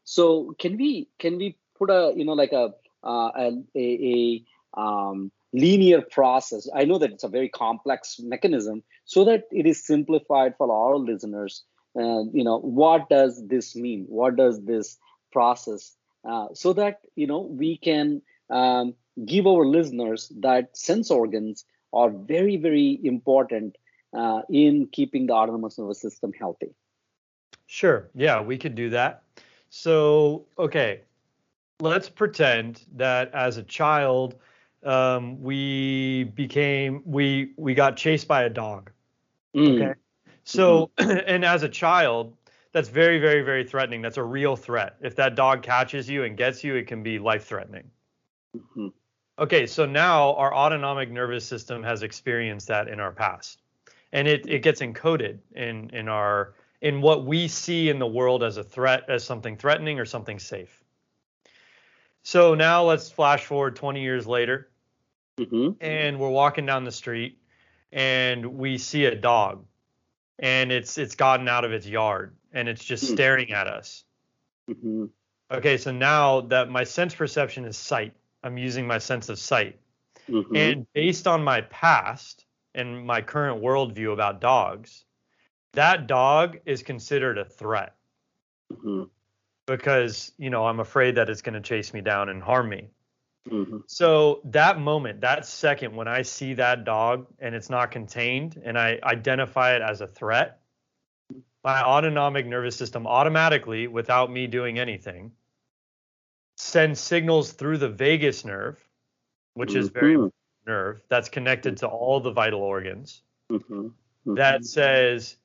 so 0.10 0.56
can 0.58 0.76
we 0.76 1.08
can 1.20 1.38
we 1.38 1.56
put 1.78 1.92
a 1.92 2.14
you 2.16 2.26
know 2.26 2.34
like 2.34 2.52
a 2.52 2.74
uh, 3.04 3.30
a, 3.46 3.48
a, 3.76 3.86
a 4.16 4.80
um, 4.82 5.32
linear 5.54 6.02
process? 6.02 6.68
I 6.76 6.86
know 6.86 6.98
that 6.98 7.12
it's 7.12 7.24
a 7.24 7.28
very 7.30 7.48
complex 7.48 8.20
mechanism 8.20 8.82
so 9.06 9.24
that 9.26 9.44
it 9.52 9.68
is 9.68 9.86
simplified 9.86 10.56
for 10.58 10.72
our 10.74 10.98
listeners. 10.98 11.64
Uh, 11.96 12.24
you 12.34 12.44
know 12.44 12.58
what 12.60 13.08
does 13.10 13.48
this 13.48 13.76
mean? 13.76 14.06
What 14.10 14.36
does 14.36 14.64
this 14.66 14.98
process 15.32 15.96
uh, 16.28 16.48
so 16.54 16.74
that 16.74 17.02
you 17.16 17.28
know 17.28 17.42
we 17.42 17.78
can 17.78 18.24
um, 18.50 18.96
give 19.28 19.46
our 19.46 19.64
listeners 19.64 20.32
that 20.40 20.76
sense 20.76 21.12
organs 21.12 21.66
are 21.94 22.10
very 22.10 22.58
very 22.58 23.00
important 23.04 23.78
uh, 24.18 24.42
in 24.50 24.88
keeping 24.92 25.28
the 25.28 25.34
autonomous 25.34 25.78
nervous 25.78 26.02
system 26.02 26.34
healthy. 26.34 26.74
Sure. 27.68 28.10
Yeah 28.16 28.42
we 28.42 28.58
could 28.58 28.74
do 28.74 28.90
that 28.90 29.24
so 29.70 30.46
okay 30.58 31.02
let's 31.80 32.10
pretend 32.10 32.84
that 32.96 33.34
as 33.34 33.58
a 33.58 33.64
child 33.64 34.36
um, 34.84 35.42
we 35.42 36.24
became 36.36 37.02
we 37.06 37.54
we 37.58 37.74
got 37.74 37.98
chased 37.98 38.28
by 38.28 38.44
a 38.44 38.50
dog 38.50 38.92
mm. 39.56 39.76
okay 39.76 39.94
so 40.44 40.90
mm-hmm. 40.98 41.20
and 41.28 41.46
as 41.46 41.64
a 41.64 41.70
child 41.70 42.36
that's 42.72 42.90
very, 42.90 43.20
very, 43.20 43.42
very 43.42 43.64
threatening. 43.64 44.02
That's 44.02 44.18
a 44.18 44.24
real 44.24 44.56
threat. 44.56 44.96
If 45.02 45.16
that 45.16 45.36
dog 45.36 45.64
catches 45.64 46.10
you 46.10 46.24
and 46.24 46.38
gets 46.38 46.64
you, 46.64 46.76
it 46.76 46.88
can 46.88 47.02
be 47.02 47.18
life 47.18 47.46
threatening. 47.46 47.90
Mm-hmm. 48.56 48.88
Okay, 49.40 49.66
so 49.66 49.86
now 49.86 50.36
our 50.36 50.54
autonomic 50.54 51.10
nervous 51.10 51.46
system 51.46 51.82
has 51.84 52.04
experienced 52.04 52.68
that 52.68 52.88
in 52.88 53.00
our 53.00 53.12
past. 53.12 53.62
And 54.12 54.28
it, 54.28 54.48
it 54.48 54.60
gets 54.60 54.82
encoded 54.82 55.40
in, 55.56 55.90
in 55.92 56.08
our 56.10 56.54
in 56.82 57.02
what 57.02 57.26
we 57.26 57.48
see 57.48 57.90
in 57.90 58.00
the 58.00 58.08
world 58.08 58.44
as 58.44 58.58
a 58.58 58.64
threat, 58.64 59.10
as 59.10 59.24
something 59.24 59.58
threatening 59.58 60.00
or 60.00 60.06
something 60.06 60.40
safe. 60.40 60.84
So 62.24 62.56
now 62.56 62.84
let's 62.84 63.10
flash 63.10 63.46
forward 63.46 63.76
20 63.76 64.02
years 64.02 64.28
later, 64.28 64.70
mm-hmm. 65.38 65.72
and 65.82 66.20
we're 66.20 66.30
walking 66.30 66.66
down 66.66 66.84
the 66.84 66.92
street, 66.92 67.40
and 67.92 68.46
we 68.46 68.78
see 68.78 69.06
a 69.06 69.16
dog, 69.16 69.66
and 70.38 70.72
it's 70.72 70.98
it's 70.98 71.16
gotten 71.16 71.48
out 71.48 71.66
of 71.66 71.72
its 71.72 71.88
yard, 71.88 72.36
and 72.54 72.68
it's 72.68 72.84
just 72.84 73.04
mm 73.06 73.14
staring 73.14 73.52
at 73.52 73.68
us. 73.68 74.04
Mm-hmm. 74.70 75.06
Okay, 75.52 75.78
so 75.78 75.92
now 75.92 76.42
that 76.42 76.70
my 76.70 76.84
sense 76.84 77.16
perception 77.16 77.66
is 77.66 77.76
sight, 77.76 78.14
I'm 78.44 78.58
using 78.58 78.86
my 78.86 79.00
sense 79.00 79.30
of 79.30 79.40
sight. 79.40 79.80
Mm-hmm. 80.30 80.56
And 80.56 80.88
based 80.94 81.28
on 81.28 81.44
my 81.44 81.62
past 81.62 82.46
and 82.76 83.06
my 83.06 83.22
current 83.22 83.64
worldview 83.64 84.14
about 84.14 84.42
dogs, 84.42 85.06
that 85.74 86.08
dog 86.08 86.60
is 86.66 86.84
considered 86.84 87.38
a 87.38 87.46
threat. 87.46 87.96
Mm-hmm. 88.72 89.04
Because, 89.66 90.32
you 90.38 90.50
know, 90.50 90.66
I'm 90.66 90.80
afraid 90.80 91.16
that 91.16 91.30
it's 91.30 91.42
going 91.42 91.54
to 91.54 91.62
chase 91.62 91.94
me 91.94 92.02
down 92.02 92.30
and 92.30 92.42
harm 92.42 92.70
me. 92.70 92.90
Mm-hmm. 93.50 93.78
So 93.88 94.42
that 94.46 94.80
moment, 94.80 95.22
that 95.22 95.46
second 95.46 95.96
when 95.96 96.08
I 96.08 96.24
see 96.24 96.56
that 96.56 96.86
dog 96.86 97.28
and 97.40 97.56
it's 97.56 97.70
not 97.70 97.92
contained 97.92 98.62
and 98.64 98.78
I 98.78 99.00
identify 99.04 99.76
it 99.76 99.82
as 99.82 100.02
a 100.02 100.08
threat, 100.08 100.60
my 101.64 101.82
autonomic 101.84 102.46
nervous 102.46 102.76
system 102.76 103.06
automatically, 103.06 103.88
without 103.88 104.32
me 104.32 104.48
doing 104.48 104.80
anything, 104.80 105.32
sends 106.56 107.00
signals 107.00 107.52
through 107.52 107.78
the 107.78 107.90
vagus 107.90 108.46
nerve, 108.46 108.78
which 109.54 109.72
mm-hmm. 109.72 109.80
is 109.80 109.90
very 109.90 110.16
mm-hmm. 110.16 110.28
nerve 110.68 111.02
that's 111.10 111.30
connected 111.30 111.78
to 111.78 111.88
all 111.88 112.20
the 112.20 112.32
vital 112.32 112.62
organs, 112.62 113.24
mm-hmm. 113.52 113.74
Mm-hmm. 113.74 114.36
that 114.36 114.66
says, 114.66 115.38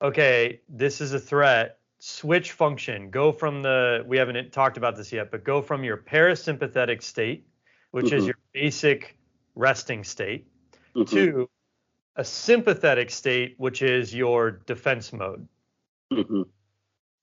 okay, 0.00 0.60
this 0.68 1.00
is 1.00 1.12
a 1.12 1.20
threat. 1.20 1.78
Switch 1.98 2.52
function. 2.52 3.10
Go 3.10 3.32
from 3.32 3.62
the, 3.62 4.04
we 4.06 4.16
haven't 4.16 4.52
talked 4.52 4.76
about 4.76 4.96
this 4.96 5.12
yet, 5.12 5.30
but 5.30 5.44
go 5.44 5.60
from 5.60 5.82
your 5.82 5.96
parasympathetic 5.96 7.02
state, 7.02 7.46
which 7.90 8.12
is 8.12 8.12
mm-hmm. 8.12 8.26
your 8.26 8.38
basic 8.52 9.18
resting 9.56 10.04
state, 10.04 10.46
mm-hmm. 10.94 11.14
to 11.14 11.50
a 12.16 12.24
sympathetic 12.24 13.10
state, 13.10 13.54
which 13.58 13.82
is 13.82 14.14
your 14.14 14.50
defense 14.50 15.12
mode. 15.12 15.48
Mm-hmm. 16.12 16.42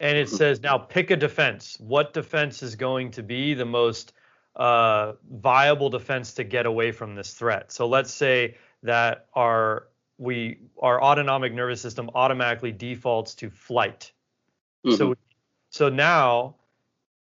And 0.02 0.18
it 0.18 0.28
mm-hmm. 0.28 0.36
says, 0.36 0.62
now 0.62 0.78
pick 0.78 1.12
a 1.12 1.16
defense. 1.16 1.78
What 1.80 2.14
defense 2.14 2.62
is 2.62 2.76
going 2.76 3.12
to 3.12 3.24
be 3.24 3.54
the 3.54 3.66
most 3.66 4.12
uh, 4.58 5.14
viable 5.32 5.90
defense 5.90 6.34
to 6.34 6.44
get 6.44 6.66
away 6.66 6.92
from 6.92 7.16
this 7.16 7.34
threat? 7.34 7.72
So 7.72 7.88
let's 7.88 8.14
say 8.14 8.58
that 8.84 9.28
our 9.34 9.88
we 10.18 10.60
our 10.82 11.02
autonomic 11.02 11.54
nervous 11.54 11.82
system 11.82 12.10
automatically 12.16 12.72
defaults 12.72 13.36
to 13.36 13.50
flight. 13.50 14.12
Mm-hmm. 14.86 14.98
So 14.98 15.16
so 15.70 15.90
now 15.90 16.56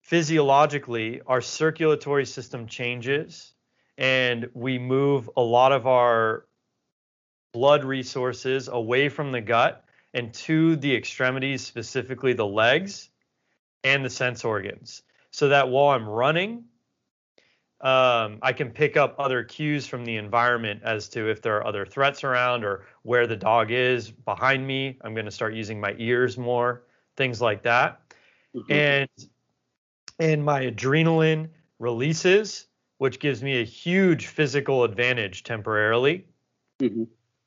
physiologically 0.01 1.21
our 1.27 1.41
circulatory 1.41 2.25
system 2.25 2.67
changes 2.67 3.53
and 3.97 4.50
we 4.53 4.79
move 4.79 5.29
a 5.38 5.41
lot 5.41 5.71
of 5.71 5.85
our 5.85 6.45
blood 7.51 7.83
resources 7.83 8.67
away 8.67 9.09
from 9.09 9.31
the 9.31 9.41
gut 9.41 9.85
and 10.13 10.33
to 10.33 10.75
the 10.75 10.95
extremities, 10.95 11.61
specifically 11.61 12.33
the 12.33 12.45
legs 12.45 13.09
and 13.83 14.03
the 14.03 14.09
sense 14.09 14.43
organs, 14.43 15.03
so 15.31 15.50
that 15.50 15.69
while 15.69 15.95
I'm 15.95 16.07
running, 16.07 16.65
um, 17.83 18.39
I 18.41 18.53
can 18.53 18.69
pick 18.69 18.97
up 18.97 19.15
other 19.17 19.43
cues 19.43 19.88
from 19.88 20.05
the 20.05 20.17
environment 20.17 20.81
as 20.83 21.09
to 21.09 21.29
if 21.29 21.41
there 21.41 21.57
are 21.57 21.65
other 21.65 21.85
threats 21.85 22.23
around 22.23 22.63
or 22.63 22.85
where 23.03 23.27
the 23.27 23.35
dog 23.35 23.71
is 23.71 24.11
behind 24.11 24.65
me. 24.65 24.97
I'm 25.01 25.13
going 25.13 25.25
to 25.25 25.31
start 25.31 25.53
using 25.53 25.79
my 25.79 25.95
ears 25.97 26.38
more, 26.38 26.83
things 27.17 27.41
like 27.41 27.63
that. 27.63 28.01
Mm-hmm. 28.55 28.71
And 28.71 29.09
and 30.19 30.45
my 30.45 30.65
adrenaline 30.65 31.50
releases, 31.79 32.67
which 33.00 33.19
gives 33.19 33.41
me 33.41 33.61
a 33.61 33.65
huge 33.65 34.27
physical 34.27 34.83
advantage 34.83 35.43
temporarily. 35.43 36.25
Mm-hmm 36.79 37.03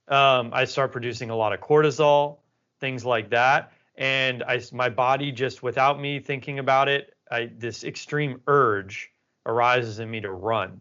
um, 0.09 0.51
I 0.53 0.65
start 0.65 0.93
producing 0.93 1.31
a 1.31 1.37
lot 1.37 1.53
of 1.53 1.61
cortisol, 1.61 2.39
things 2.81 3.05
like 3.05 3.31
that, 3.31 3.73
and 3.97 4.43
I 4.43 4.61
my 4.73 4.89
body 4.89 5.33
just 5.33 5.63
without 5.63 6.01
me 6.01 6.21
thinking 6.21 6.59
about 6.59 6.89
it, 6.89 7.15
I, 7.31 7.51
this 7.57 7.85
extreme 7.85 8.41
urge 8.47 9.11
arises 9.47 9.99
in 9.99 10.11
me 10.11 10.21
to 10.21 10.33
run, 10.33 10.81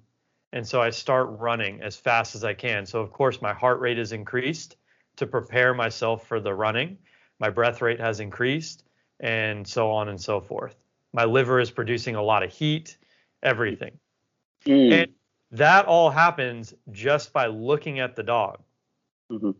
and 0.51 0.67
so 0.67 0.81
I 0.81 0.89
start 0.89 1.29
running 1.39 1.81
as 1.81 1.95
fast 1.95 2.35
as 2.35 2.43
I 2.43 2.53
can. 2.53 2.85
So 2.85 2.99
of 2.99 3.11
course 3.11 3.41
my 3.41 3.53
heart 3.53 3.79
rate 3.79 3.99
is 3.99 4.11
increased 4.11 4.77
to 5.15 5.27
prepare 5.27 5.73
myself 5.73 6.27
for 6.27 6.39
the 6.39 6.53
running. 6.53 6.97
My 7.39 7.49
breath 7.49 7.81
rate 7.81 7.99
has 7.99 8.19
increased, 8.19 8.83
and 9.19 9.67
so 9.67 9.91
on 9.91 10.09
and 10.09 10.19
so 10.19 10.39
forth. 10.39 10.75
My 11.13 11.25
liver 11.25 11.59
is 11.59 11.71
producing 11.71 12.15
a 12.15 12.23
lot 12.23 12.43
of 12.43 12.51
heat, 12.51 12.97
everything. 13.41 13.97
Mm. 14.65 14.91
And 14.91 15.11
that 15.51 15.85
all 15.85 16.09
happens 16.09 16.73
just 16.91 17.31
by 17.31 17.47
looking 17.47 17.99
at 17.99 18.15
the 18.15 18.23
dog. 18.23 18.59
Mm-hmm. 19.31 19.51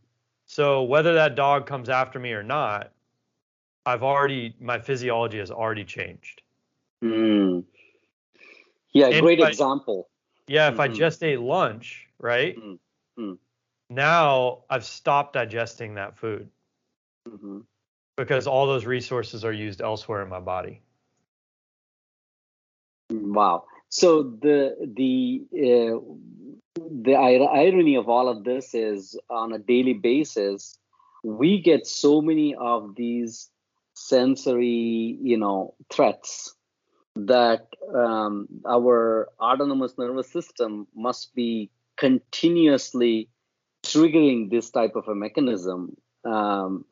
So 0.46 0.84
whether 0.84 1.14
that 1.14 1.36
dog 1.36 1.66
comes 1.66 1.90
after 1.90 2.20
me 2.20 2.34
or 2.34 2.44
not, 2.44 2.92
I've 3.86 4.04
already 4.04 4.56
my 4.60 4.80
physiology 4.80 5.40
has 5.40 5.52
already 5.52 5.84
changed. 5.84 6.42
Mm. 7.04 7.64
Yeah, 8.94 9.08
and 9.08 9.22
great 9.22 9.40
example. 9.40 10.10
yeah, 10.48 10.68
if 10.68 10.74
mm-hmm. 10.74 10.82
I 10.82 10.88
just 10.88 11.24
ate 11.24 11.40
lunch, 11.40 12.08
right? 12.20 12.56
Mm-hmm. 12.58 13.34
Now 13.90 14.64
I've 14.70 14.86
stopped 14.86 15.34
digesting 15.34 15.96
that 15.96 16.18
food 16.18 16.50
mm-hmm. 17.28 17.60
because 18.18 18.48
all 18.48 18.66
those 18.66 18.86
resources 18.86 19.46
are 19.46 19.52
used 19.52 19.82
elsewhere 19.82 20.22
in 20.24 20.30
my 20.30 20.40
body. 20.40 20.82
Wow. 23.12 23.66
So 23.90 24.24
the 24.24 24.76
the 24.96 25.44
uh, 25.54 26.00
the 27.04 27.14
irony 27.16 27.96
of 27.96 28.10
all 28.10 28.28
of 28.28 28.44
this 28.44 28.74
is 28.74 29.18
on 29.30 29.54
a 29.54 29.60
daily 29.60 29.94
basis 29.94 30.80
we 31.24 31.60
get 31.60 31.88
so 31.88 32.22
many 32.22 32.54
of 32.56 32.96
these 32.96 33.50
sensory 33.96 35.18
you 35.22 35.38
know 35.38 35.74
threats 35.92 36.54
that 37.16 37.68
um, 37.94 38.48
our 38.68 39.30
autonomous 39.40 39.98
nervous 39.98 40.32
system 40.32 40.88
must 40.96 41.34
be 41.36 41.70
continuously 41.98 43.30
triggering 43.84 44.50
this 44.50 44.70
type 44.70 44.96
of 44.96 45.08
a 45.08 45.16
mechanism. 45.16 45.96
Um, 46.26 46.86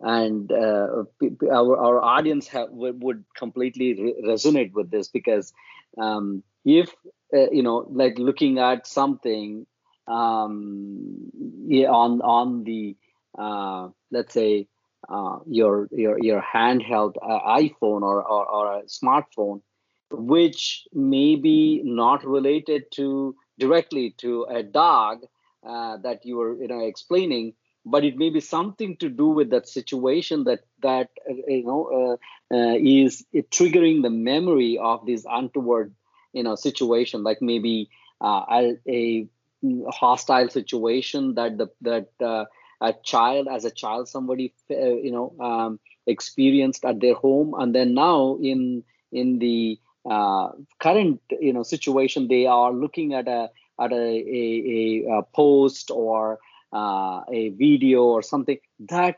and 0.00 0.50
uh, 0.52 1.04
our, 1.50 1.76
our 1.76 2.02
audience 2.02 2.46
have, 2.48 2.68
would 2.70 3.24
completely 3.36 3.94
re- 3.94 4.22
resonate 4.24 4.72
with 4.72 4.90
this 4.90 5.08
because 5.08 5.52
um, 6.00 6.42
if 6.64 6.94
uh, 7.34 7.50
you 7.50 7.62
know 7.62 7.86
like 7.90 8.18
looking 8.18 8.58
at 8.58 8.86
something 8.86 9.66
um, 10.06 11.30
yeah, 11.66 11.88
on 11.88 12.20
on 12.22 12.64
the 12.64 12.96
uh, 13.36 13.88
let's 14.10 14.32
say 14.32 14.68
uh, 15.08 15.38
your 15.46 15.88
your 15.90 16.18
your 16.20 16.42
handheld 16.42 17.14
uh, 17.22 17.40
iPhone 17.56 18.02
or, 18.02 18.22
or, 18.22 18.46
or 18.46 18.78
a 18.78 18.82
smartphone, 18.84 19.62
which 20.10 20.86
may 20.92 21.36
be 21.36 21.80
not 21.84 22.24
related 22.24 22.84
to 22.92 23.34
directly 23.58 24.10
to 24.18 24.44
a 24.50 24.62
dog 24.62 25.24
uh, 25.66 25.96
that 25.98 26.24
you 26.24 26.36
were 26.36 26.60
you 26.60 26.68
know 26.68 26.80
explaining, 26.80 27.54
but 27.84 28.04
it 28.04 28.16
may 28.16 28.30
be 28.30 28.40
something 28.40 28.96
to 28.98 29.08
do 29.08 29.28
with 29.28 29.50
that 29.50 29.68
situation 29.68 30.44
that 30.44 30.60
that 30.82 31.08
uh, 31.28 31.34
you 31.46 31.64
know 31.64 32.18
uh, 32.52 32.76
is 32.78 33.24
triggering 33.50 34.02
the 34.02 34.10
memory 34.10 34.78
of 34.78 35.04
this 35.06 35.24
untoward 35.28 35.94
you 36.32 36.42
know 36.42 36.54
situation, 36.54 37.22
like 37.22 37.40
maybe 37.40 37.88
a, 38.20 38.76
a 38.88 39.26
hostile 39.90 40.48
situation 40.48 41.34
that 41.34 41.58
the 41.58 41.68
that 41.82 42.48
a 42.80 42.92
child 43.02 43.48
as 43.50 43.64
a 43.64 43.70
child 43.70 44.08
somebody 44.08 44.52
uh, 44.70 44.74
you 44.76 45.10
know 45.10 45.34
um, 45.40 45.80
experienced 46.06 46.84
at 46.84 47.00
their 47.00 47.14
home 47.14 47.54
and 47.58 47.74
then 47.74 47.94
now 47.94 48.38
in 48.40 48.82
in 49.12 49.38
the 49.38 49.78
uh, 50.08 50.48
current 50.78 51.20
you 51.40 51.52
know 51.52 51.62
situation 51.62 52.28
they 52.28 52.46
are 52.46 52.72
looking 52.72 53.14
at 53.14 53.28
a 53.28 53.50
at 53.80 53.92
a, 53.92 53.94
a, 53.96 55.04
a 55.18 55.22
post 55.34 55.90
or 55.92 56.38
uh, 56.72 57.20
a 57.30 57.50
video 57.50 58.02
or 58.02 58.22
something 58.22 58.58
that 58.80 59.16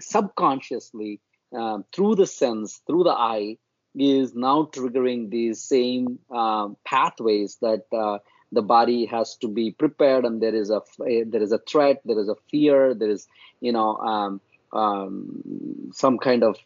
subconsciously 0.00 1.20
um, 1.56 1.84
through 1.92 2.14
the 2.14 2.26
sense 2.26 2.80
through 2.86 3.04
the 3.04 3.10
eye 3.10 3.56
is 3.94 4.34
now 4.34 4.68
triggering 4.72 5.30
these 5.30 5.62
same 5.62 6.18
uh, 6.30 6.68
pathways 6.84 7.56
that 7.62 7.84
uh, 7.92 8.18
the 8.52 8.62
body 8.62 9.06
has 9.06 9.36
to 9.36 9.48
be 9.48 9.70
prepared 9.70 10.24
and 10.24 10.40
there 10.40 10.54
is 10.54 10.70
a 10.70 10.80
there 11.26 11.42
is 11.42 11.52
a 11.52 11.58
threat 11.58 12.00
there 12.04 12.18
is 12.18 12.28
a 12.28 12.36
fear 12.50 12.94
there 12.94 13.10
is 13.10 13.26
you 13.60 13.72
know 13.72 13.96
um, 13.96 14.40
um, 14.72 15.90
some 15.92 16.18
kind 16.18 16.44
of 16.44 16.56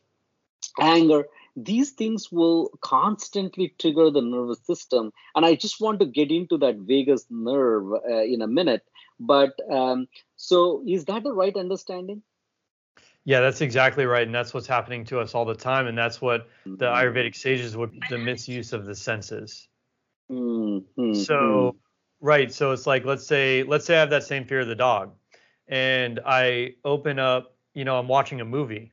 anger. 0.78 1.24
These 1.56 1.90
things 1.90 2.30
will 2.30 2.70
constantly 2.80 3.74
trigger 3.78 4.10
the 4.10 4.22
nervous 4.22 4.60
system. 4.64 5.12
And 5.34 5.44
i 5.44 5.54
just 5.54 5.80
want 5.80 6.00
to 6.00 6.06
get 6.06 6.30
into 6.30 6.58
that 6.58 6.76
vagus 6.76 7.26
nerve 7.28 7.92
uh, 7.92 8.22
in 8.22 8.42
a 8.42 8.46
minute. 8.46 8.82
But 9.18 9.58
um, 9.70 10.08
so 10.36 10.82
is 10.86 11.04
that 11.06 11.24
the 11.24 11.32
right 11.32 11.56
understanding? 11.56 12.22
Yeah, 13.24 13.40
that's 13.40 13.60
exactly 13.60 14.06
right, 14.06 14.24
and 14.24 14.34
that's 14.34 14.54
what's 14.54 14.66
happening 14.66 15.04
to 15.06 15.20
us 15.20 15.34
all 15.34 15.44
the 15.44 15.54
time, 15.54 15.86
and 15.86 15.96
that's 15.96 16.22
what 16.22 16.48
the 16.64 16.70
mm-hmm. 16.70 16.84
Ayurvedic 16.84 17.36
sages 17.36 17.76
would 17.76 17.92
the 18.08 18.16
misuse 18.16 18.72
of 18.72 18.86
the 18.86 18.94
senses. 18.94 19.68
Mm-hmm. 20.30 21.14
So 21.14 21.76
right, 22.20 22.52
so 22.52 22.72
it's 22.72 22.86
like 22.86 23.04
let's 23.04 23.26
say 23.26 23.62
let's 23.64 23.84
say 23.84 23.96
I 23.96 24.00
have 24.00 24.10
that 24.10 24.24
same 24.24 24.44
fear 24.44 24.60
of 24.60 24.68
the 24.68 24.74
dog, 24.74 25.12
and 25.68 26.20
I 26.24 26.74
open 26.84 27.18
up, 27.18 27.56
you 27.74 27.84
know, 27.84 27.98
I'm 27.98 28.08
watching 28.08 28.40
a 28.40 28.44
movie, 28.44 28.92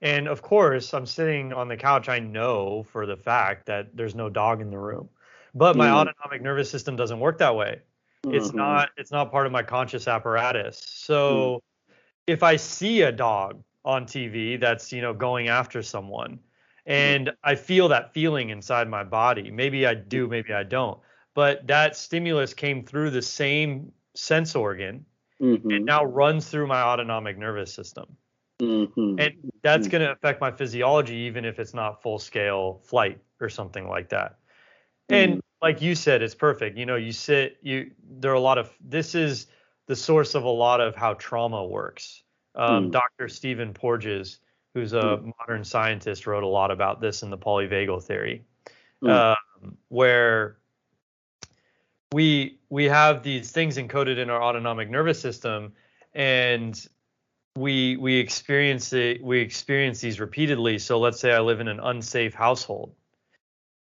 and 0.00 0.26
of 0.26 0.40
course 0.42 0.94
I'm 0.94 1.06
sitting 1.06 1.52
on 1.52 1.68
the 1.68 1.76
couch. 1.76 2.08
I 2.08 2.18
know 2.18 2.84
for 2.90 3.04
the 3.04 3.16
fact 3.16 3.66
that 3.66 3.94
there's 3.94 4.14
no 4.14 4.30
dog 4.30 4.60
in 4.60 4.70
the 4.70 4.78
room, 4.78 5.08
but 5.54 5.76
my 5.76 5.88
mm. 5.88 5.92
autonomic 5.92 6.42
nervous 6.42 6.70
system 6.70 6.96
doesn't 6.96 7.20
work 7.20 7.38
that 7.38 7.54
way. 7.54 7.80
Mm-hmm. 8.24 8.36
It's 8.36 8.54
not 8.54 8.88
it's 8.96 9.12
not 9.12 9.30
part 9.30 9.46
of 9.46 9.52
my 9.52 9.62
conscious 9.62 10.08
apparatus. 10.08 10.82
So 10.86 11.62
mm. 11.88 11.94
if 12.26 12.42
I 12.42 12.56
see 12.56 13.02
a 13.02 13.12
dog 13.12 13.62
on 13.84 14.06
TV 14.06 14.58
that's 14.58 14.92
you 14.92 15.02
know 15.02 15.12
going 15.12 15.48
after 15.48 15.82
someone 15.82 16.38
and 16.86 17.32
I 17.42 17.54
feel 17.54 17.88
that 17.88 18.12
feeling 18.12 18.50
inside 18.50 18.88
my 18.88 19.04
body. 19.04 19.50
Maybe 19.50 19.86
I 19.86 19.94
do, 19.94 20.28
maybe 20.28 20.52
I 20.52 20.62
don't. 20.62 20.98
But 21.34 21.66
that 21.66 21.96
stimulus 21.96 22.54
came 22.54 22.84
through 22.84 23.10
the 23.10 23.22
same 23.22 23.92
sense 24.14 24.54
organ 24.54 25.04
mm-hmm. 25.40 25.70
and 25.70 25.84
now 25.84 26.04
runs 26.04 26.48
through 26.48 26.66
my 26.66 26.80
autonomic 26.80 27.38
nervous 27.38 27.72
system. 27.72 28.16
Mm-hmm. 28.60 29.18
And 29.18 29.52
that's 29.62 29.86
mm-hmm. 29.86 29.90
going 29.90 30.02
to 30.02 30.12
affect 30.12 30.40
my 30.40 30.52
physiology, 30.52 31.16
even 31.16 31.44
if 31.44 31.58
it's 31.58 31.74
not 31.74 32.02
full 32.02 32.18
scale 32.18 32.80
flight 32.84 33.20
or 33.40 33.48
something 33.48 33.88
like 33.88 34.10
that. 34.10 34.38
And 35.08 35.32
mm-hmm. 35.32 35.40
like 35.60 35.82
you 35.82 35.94
said, 35.94 36.22
it's 36.22 36.34
perfect. 36.34 36.78
You 36.78 36.86
know, 36.86 36.96
you 36.96 37.12
sit, 37.12 37.56
you, 37.62 37.90
there 38.08 38.30
are 38.30 38.34
a 38.34 38.40
lot 38.40 38.58
of, 38.58 38.70
this 38.80 39.14
is 39.14 39.48
the 39.86 39.96
source 39.96 40.34
of 40.34 40.44
a 40.44 40.48
lot 40.48 40.80
of 40.80 40.94
how 40.94 41.14
trauma 41.14 41.64
works. 41.64 42.22
Um, 42.54 42.90
mm. 42.90 42.92
Dr. 42.92 43.28
Stephen 43.28 43.74
Porges 43.74 44.38
who's 44.74 44.92
a 44.92 45.00
mm. 45.00 45.32
modern 45.38 45.64
scientist, 45.64 46.26
wrote 46.26 46.42
a 46.42 46.48
lot 46.48 46.70
about 46.70 47.00
this 47.00 47.22
in 47.22 47.30
the 47.30 47.38
polyvagal 47.38 48.02
theory, 48.02 48.44
mm. 49.02 49.08
um, 49.08 49.76
where 49.88 50.58
we 52.12 52.58
we 52.68 52.84
have 52.84 53.22
these 53.22 53.52
things 53.52 53.78
encoded 53.78 54.18
in 54.18 54.28
our 54.28 54.42
autonomic 54.42 54.90
nervous 54.90 55.20
system, 55.20 55.72
and 56.12 56.86
we 57.56 57.96
we 57.96 58.16
experience 58.16 58.92
it 58.92 59.22
we 59.22 59.38
experience 59.38 60.00
these 60.00 60.18
repeatedly. 60.18 60.78
So 60.78 60.98
let's 60.98 61.20
say 61.20 61.32
I 61.32 61.40
live 61.40 61.60
in 61.60 61.68
an 61.68 61.80
unsafe 61.80 62.34
household, 62.34 62.94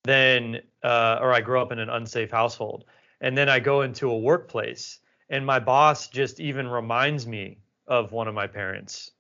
then 0.06 0.62
uh, 0.84 1.19
or 1.21 1.34
I 1.34 1.41
grow 1.41 1.62
up 1.62 1.73
in 1.73 1.80
an 1.80 1.89
unsafe 1.89 2.32
household, 2.32 2.86
and 3.19 3.38
then 3.38 3.50
I 3.50 3.60
go 3.60 3.82
into 3.82 4.10
a 4.10 4.17
workplace, 4.17 5.00
and 5.30 5.45
my 5.45 5.60
boss 5.60 6.08
just 6.08 6.39
even 6.39 6.65
reminds 6.67 7.28
me 7.28 7.60
of 7.88 8.13
one 8.13 8.28
of 8.28 8.34
my 8.34 8.47
parents 8.47 9.12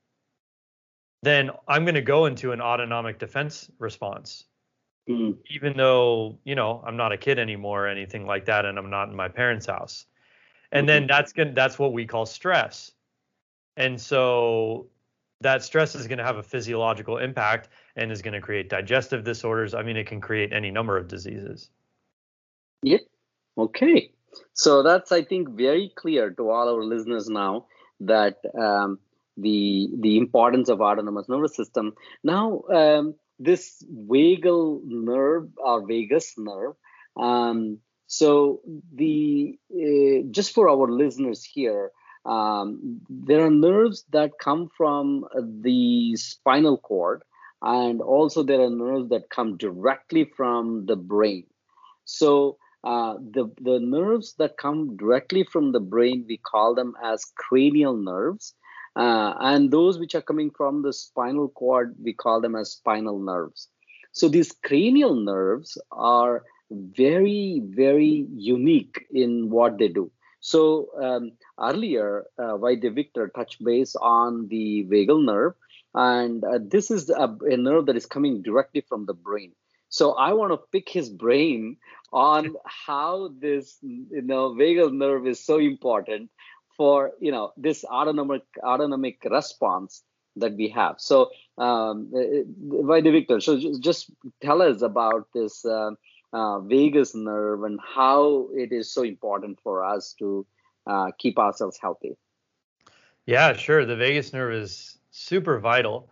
then 1.23 1.51
I'm 1.67 1.83
going 1.83 1.95
to 1.95 2.01
go 2.01 2.25
into 2.25 2.51
an 2.51 2.61
autonomic 2.61 3.19
defense 3.19 3.69
response. 3.79 4.45
Mm. 5.09 5.37
Even 5.49 5.77
though, 5.77 6.37
you 6.43 6.55
know, 6.55 6.83
I'm 6.85 6.97
not 6.97 7.11
a 7.11 7.17
kid 7.17 7.39
anymore 7.39 7.85
or 7.85 7.87
anything 7.87 8.25
like 8.25 8.45
that 8.45 8.65
and 8.65 8.77
I'm 8.77 8.89
not 8.89 9.09
in 9.09 9.15
my 9.15 9.29
parents' 9.29 9.65
house. 9.65 10.05
And 10.71 10.81
mm-hmm. 10.81 10.87
then 10.87 11.07
that's 11.07 11.31
going 11.31 11.53
that's 11.53 11.79
what 11.79 11.93
we 11.93 12.05
call 12.05 12.25
stress. 12.25 12.91
And 13.77 13.99
so 13.99 14.87
that 15.41 15.63
stress 15.63 15.95
is 15.95 16.07
going 16.07 16.17
to 16.17 16.23
have 16.23 16.37
a 16.37 16.43
physiological 16.43 17.19
impact 17.19 17.69
and 17.95 18.11
is 18.11 18.21
going 18.21 18.33
to 18.33 18.41
create 18.41 18.69
digestive 18.69 19.23
disorders. 19.23 19.73
I 19.73 19.83
mean, 19.83 19.95
it 19.95 20.07
can 20.07 20.19
create 20.19 20.51
any 20.51 20.71
number 20.71 20.97
of 20.97 21.07
diseases. 21.07 21.69
Yep. 22.83 23.01
Okay. 23.57 24.11
So 24.53 24.83
that's, 24.83 25.11
I 25.11 25.23
think, 25.23 25.49
very 25.49 25.91
clear 25.95 26.31
to 26.31 26.49
all 26.49 26.67
our 26.67 26.83
listeners 26.83 27.29
now 27.29 27.67
that 28.01 28.37
um, 28.59 28.99
the 29.37 29.89
the 29.99 30.17
importance 30.17 30.69
of 30.69 30.81
autonomous 30.81 31.29
nervous 31.29 31.55
system. 31.55 31.93
Now, 32.23 32.63
um, 32.73 33.15
this 33.39 33.83
vagal 33.91 34.81
nerve 34.83 35.49
or 35.57 35.85
vagus 35.87 36.33
nerve. 36.37 36.75
Um, 37.15 37.79
so 38.07 38.61
the 38.93 39.57
uh, 39.71 40.27
just 40.31 40.53
for 40.53 40.69
our 40.69 40.87
listeners 40.89 41.43
here, 41.43 41.91
um, 42.25 43.01
there 43.09 43.45
are 43.45 43.51
nerves 43.51 44.05
that 44.11 44.31
come 44.41 44.69
from 44.75 45.25
the 45.61 46.15
spinal 46.15 46.77
cord, 46.77 47.23
and 47.61 48.01
also 48.01 48.43
there 48.43 48.61
are 48.61 48.69
nerves 48.69 49.09
that 49.09 49.29
come 49.29 49.57
directly 49.57 50.25
from 50.35 50.85
the 50.85 50.95
brain. 50.95 51.45
So 52.05 52.57
uh, 52.83 53.15
the 53.19 53.51
the 53.61 53.79
nerves 53.79 54.35
that 54.39 54.57
come 54.57 54.95
directly 54.95 55.43
from 55.43 55.73
the 55.73 55.81
brain, 55.81 56.25
we 56.27 56.37
call 56.37 56.73
them 56.73 56.93
as 57.03 57.25
cranial 57.35 57.97
nerves 57.97 58.53
uh, 58.97 59.35
and 59.39 59.69
those 59.71 59.99
which 59.99 60.15
are 60.15 60.21
coming 60.21 60.49
from 60.49 60.81
the 60.81 60.91
spinal 60.91 61.49
cord, 61.49 61.95
we 62.03 62.13
call 62.13 62.41
them 62.41 62.55
as 62.55 62.71
spinal 62.71 63.19
nerves. 63.19 63.67
So 64.11 64.27
these 64.27 64.51
cranial 64.65 65.15
nerves 65.15 65.77
are 65.91 66.43
very, 66.71 67.61
very 67.63 68.25
unique 68.33 69.05
in 69.11 69.51
what 69.51 69.77
they 69.77 69.89
do. 69.89 70.11
So 70.39 70.89
um, 70.99 71.33
earlier, 71.61 72.25
uh, 72.39 72.57
Vaidya 72.57 72.93
Victor 72.93 73.31
touched 73.35 73.63
base 73.63 73.95
on 73.95 74.47
the 74.47 74.87
vagal 74.89 75.23
nerve, 75.23 75.53
and 75.93 76.43
uh, 76.43 76.59
this 76.61 76.89
is 76.89 77.09
a, 77.11 77.37
a 77.41 77.57
nerve 77.57 77.85
that 77.85 77.97
is 77.97 78.05
coming 78.07 78.41
directly 78.41 78.81
from 78.81 79.05
the 79.05 79.13
brain. 79.13 79.51
So 79.89 80.13
I 80.13 80.33
want 80.33 80.53
to 80.53 80.57
pick 80.71 80.89
his 80.89 81.09
brain 81.09 81.77
on 82.11 82.55
how 82.65 83.29
this 83.39 83.77
you 83.81 84.21
know 84.23 84.51
vagal 84.51 84.93
nerve 84.93 85.27
is 85.27 85.45
so 85.45 85.59
important 85.59 86.31
for 86.77 87.11
you 87.19 87.31
know 87.31 87.51
this 87.57 87.83
autonomic 87.83 88.43
autonomic 88.63 89.23
response 89.29 90.03
that 90.35 90.55
we 90.55 90.69
have. 90.69 90.95
So, 90.99 91.31
um, 91.57 92.11
Vaidya 92.13 93.11
Victor, 93.11 93.39
so 93.41 93.59
just 93.79 94.11
tell 94.41 94.61
us 94.61 94.81
about 94.81 95.27
this 95.33 95.65
uh, 95.65 95.91
uh, 96.31 96.59
vagus 96.59 97.15
nerve 97.15 97.63
and 97.63 97.79
how 97.81 98.49
it 98.53 98.71
is 98.71 98.91
so 98.91 99.03
important 99.03 99.59
for 99.63 99.83
us 99.83 100.13
to 100.19 100.45
uh, 100.85 101.11
keep 101.17 101.39
ourselves 101.39 101.77
healthy. 101.81 102.15
Yeah, 103.25 103.53
sure. 103.53 103.85
The 103.85 103.95
vagus 103.95 104.31
nerve 104.31 104.53
is 104.53 104.97
super 105.11 105.59
vital. 105.59 106.09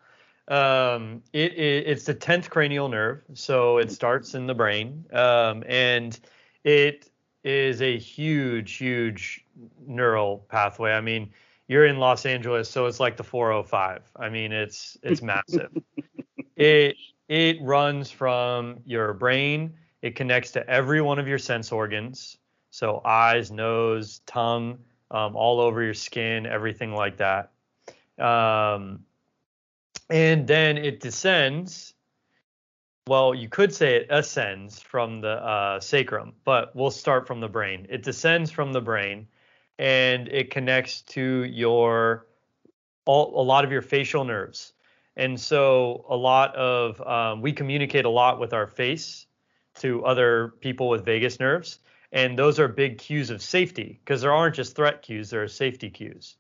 Um, 0.48 1.24
it, 1.34 1.54
it, 1.54 1.88
it's 1.88 2.06
the 2.06 2.14
tenth 2.14 2.50
cranial 2.50 2.90
nerve, 2.90 3.24
so 3.34 3.78
it 3.78 3.92
starts 3.92 4.36
in 4.36 4.46
the 4.46 4.54
brain, 4.54 5.06
um, 5.12 5.64
and 5.68 6.20
it 6.64 7.10
is 7.46 7.82
a 7.82 7.98
huge, 7.98 8.74
huge 8.74 9.46
neural 9.86 10.46
pathway. 10.50 10.94
I 10.94 11.02
mean, 11.02 11.32
you're 11.68 11.86
in 11.86 12.00
Los 12.00 12.26
Angeles, 12.26 12.70
so 12.70 12.88
it's 12.88 13.00
like 13.00 13.18
the 13.18 13.24
405. 13.24 14.12
I 14.18 14.30
mean, 14.30 14.52
it's 14.52 14.98
it's 15.04 15.22
massive. 15.22 15.72
it 16.56 16.98
it 17.30 17.62
runs 17.62 18.12
from 18.12 18.80
your 18.86 19.14
brain. 19.14 19.74
It 20.02 20.16
connects 20.16 20.52
to 20.52 20.70
every 20.70 21.02
one 21.02 21.20
of 21.20 21.28
your 21.28 21.38
sense 21.38 21.72
organs, 21.72 22.38
so 22.72 23.02
eyes, 23.06 23.52
nose, 23.52 24.22
tongue, 24.26 24.80
um, 25.12 25.36
all 25.36 25.60
over 25.60 25.82
your 25.82 25.94
skin, 25.94 26.46
everything 26.46 26.94
like 26.94 27.18
that. 27.18 27.52
Um, 28.20 29.06
and 30.10 30.48
then 30.48 30.78
it 30.78 31.00
descends. 31.00 31.95
Well, 33.08 33.36
you 33.36 33.50
could 33.50 33.72
say 33.72 33.98
it 33.98 34.08
ascends 34.10 34.80
from 34.80 35.22
the 35.22 35.34
uh, 35.34 35.80
sacrum, 35.80 36.34
but 36.44 36.76
we'll 36.76 36.90
start 36.90 37.28
from 37.28 37.40
the 37.40 37.48
brain. 37.48 37.86
It 37.88 38.02
descends 38.02 38.50
from 38.50 38.74
the 38.74 38.82
brain, 38.82 39.28
and 39.78 40.28
it 40.30 40.50
connects 40.50 41.04
to 41.14 41.44
your 41.44 42.26
all, 43.06 43.40
a 43.40 43.46
lot 43.46 43.64
of 43.64 43.72
your 43.72 43.84
facial 43.84 44.26
nerves. 44.26 44.74
And 45.18 45.40
so 45.40 46.04
a 46.10 46.16
lot 46.16 46.56
of 46.56 47.00
um, 47.06 47.42
we 47.42 47.54
communicate 47.54 48.06
a 48.06 48.10
lot 48.10 48.40
with 48.40 48.54
our 48.54 48.66
face 48.66 49.28
to 49.76 50.04
other 50.04 50.56
people 50.60 50.90
with 50.90 51.06
vagus 51.06 51.40
nerves, 51.40 51.78
and 52.12 52.40
those 52.40 52.60
are 52.60 52.68
big 52.68 52.98
cues 52.98 53.30
of 53.30 53.40
safety 53.40 54.00
because 54.04 54.24
there 54.24 54.34
aren't 54.34 54.56
just 54.56 54.76
threat 54.76 55.04
cues; 55.04 55.30
there 55.30 55.44
are 55.44 55.48
safety 55.48 55.92
cues. 55.92 56.38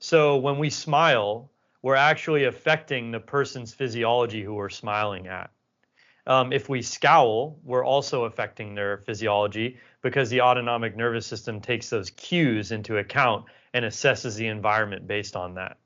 So 0.00 0.36
when 0.36 0.58
we 0.58 0.68
smile, 0.68 1.48
we're 1.82 1.94
actually 1.94 2.42
affecting 2.42 3.12
the 3.12 3.20
person's 3.20 3.72
physiology 3.72 4.42
who 4.42 4.54
we're 4.54 4.68
smiling 4.68 5.28
at. 5.28 5.50
Um, 6.26 6.52
if 6.52 6.68
we 6.68 6.82
scowl, 6.82 7.58
we're 7.62 7.84
also 7.84 8.24
affecting 8.24 8.74
their 8.74 8.98
physiology 8.98 9.78
because 10.02 10.28
the 10.28 10.40
autonomic 10.40 10.96
nervous 10.96 11.26
system 11.26 11.60
takes 11.60 11.88
those 11.88 12.10
cues 12.10 12.72
into 12.72 12.98
account 12.98 13.44
and 13.72 13.84
assesses 13.84 14.36
the 14.36 14.48
environment 14.48 15.06
based 15.06 15.36
on 15.36 15.54
that. 15.54 15.78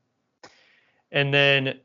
And 1.11 1.33
then 1.33 1.79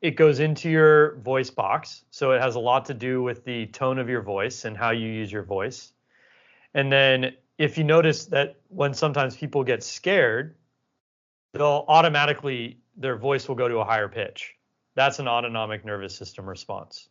it 0.00 0.12
goes 0.12 0.40
into 0.40 0.70
your 0.70 1.16
voice 1.16 1.50
box. 1.50 2.04
So 2.10 2.32
it 2.32 2.40
has 2.40 2.54
a 2.54 2.60
lot 2.60 2.84
to 2.86 2.94
do 2.94 3.22
with 3.22 3.44
the 3.44 3.66
tone 3.66 3.98
of 3.98 4.08
your 4.08 4.22
voice 4.22 4.64
and 4.64 4.76
how 4.76 4.90
you 4.90 5.08
use 5.08 5.30
your 5.30 5.42
voice. 5.42 5.92
And 6.74 6.92
then 6.92 7.34
if 7.58 7.76
you 7.76 7.84
notice 7.84 8.26
that 8.26 8.56
when 8.68 8.94
sometimes 8.94 9.36
people 9.36 9.64
get 9.64 9.82
scared, 9.82 10.56
they'll 11.52 11.84
automatically 11.88 12.78
their 12.96 13.16
voice 13.16 13.48
will 13.48 13.54
go 13.54 13.68
to 13.68 13.78
a 13.78 13.84
higher 13.84 14.08
pitch. 14.08 14.54
That's 14.94 15.18
an 15.18 15.28
autonomic 15.28 15.84
nervous 15.84 16.14
system 16.14 16.48
response. 16.48 17.08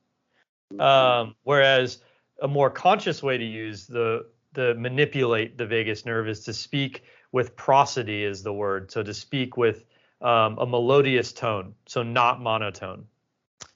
Um, 0.79 1.35
whereas 1.43 1.99
a 2.41 2.47
more 2.47 2.69
conscious 2.69 3.21
way 3.23 3.37
to 3.37 3.45
use 3.45 3.87
the 3.87 4.25
the 4.53 4.73
manipulate 4.75 5.57
the 5.57 5.65
vagus 5.65 6.05
nerve 6.05 6.27
is 6.27 6.41
to 6.45 6.53
speak 6.53 7.03
with 7.31 7.55
prosody 7.55 8.23
is 8.23 8.41
the 8.41 8.53
word. 8.53 8.89
So 8.91 9.03
to 9.03 9.13
speak 9.13 9.57
with 9.57 9.85
um, 10.21 10.57
a 10.57 10.65
melodious 10.65 11.33
tone, 11.33 11.75
so 11.85 12.03
not 12.03 12.41
monotone. 12.41 13.05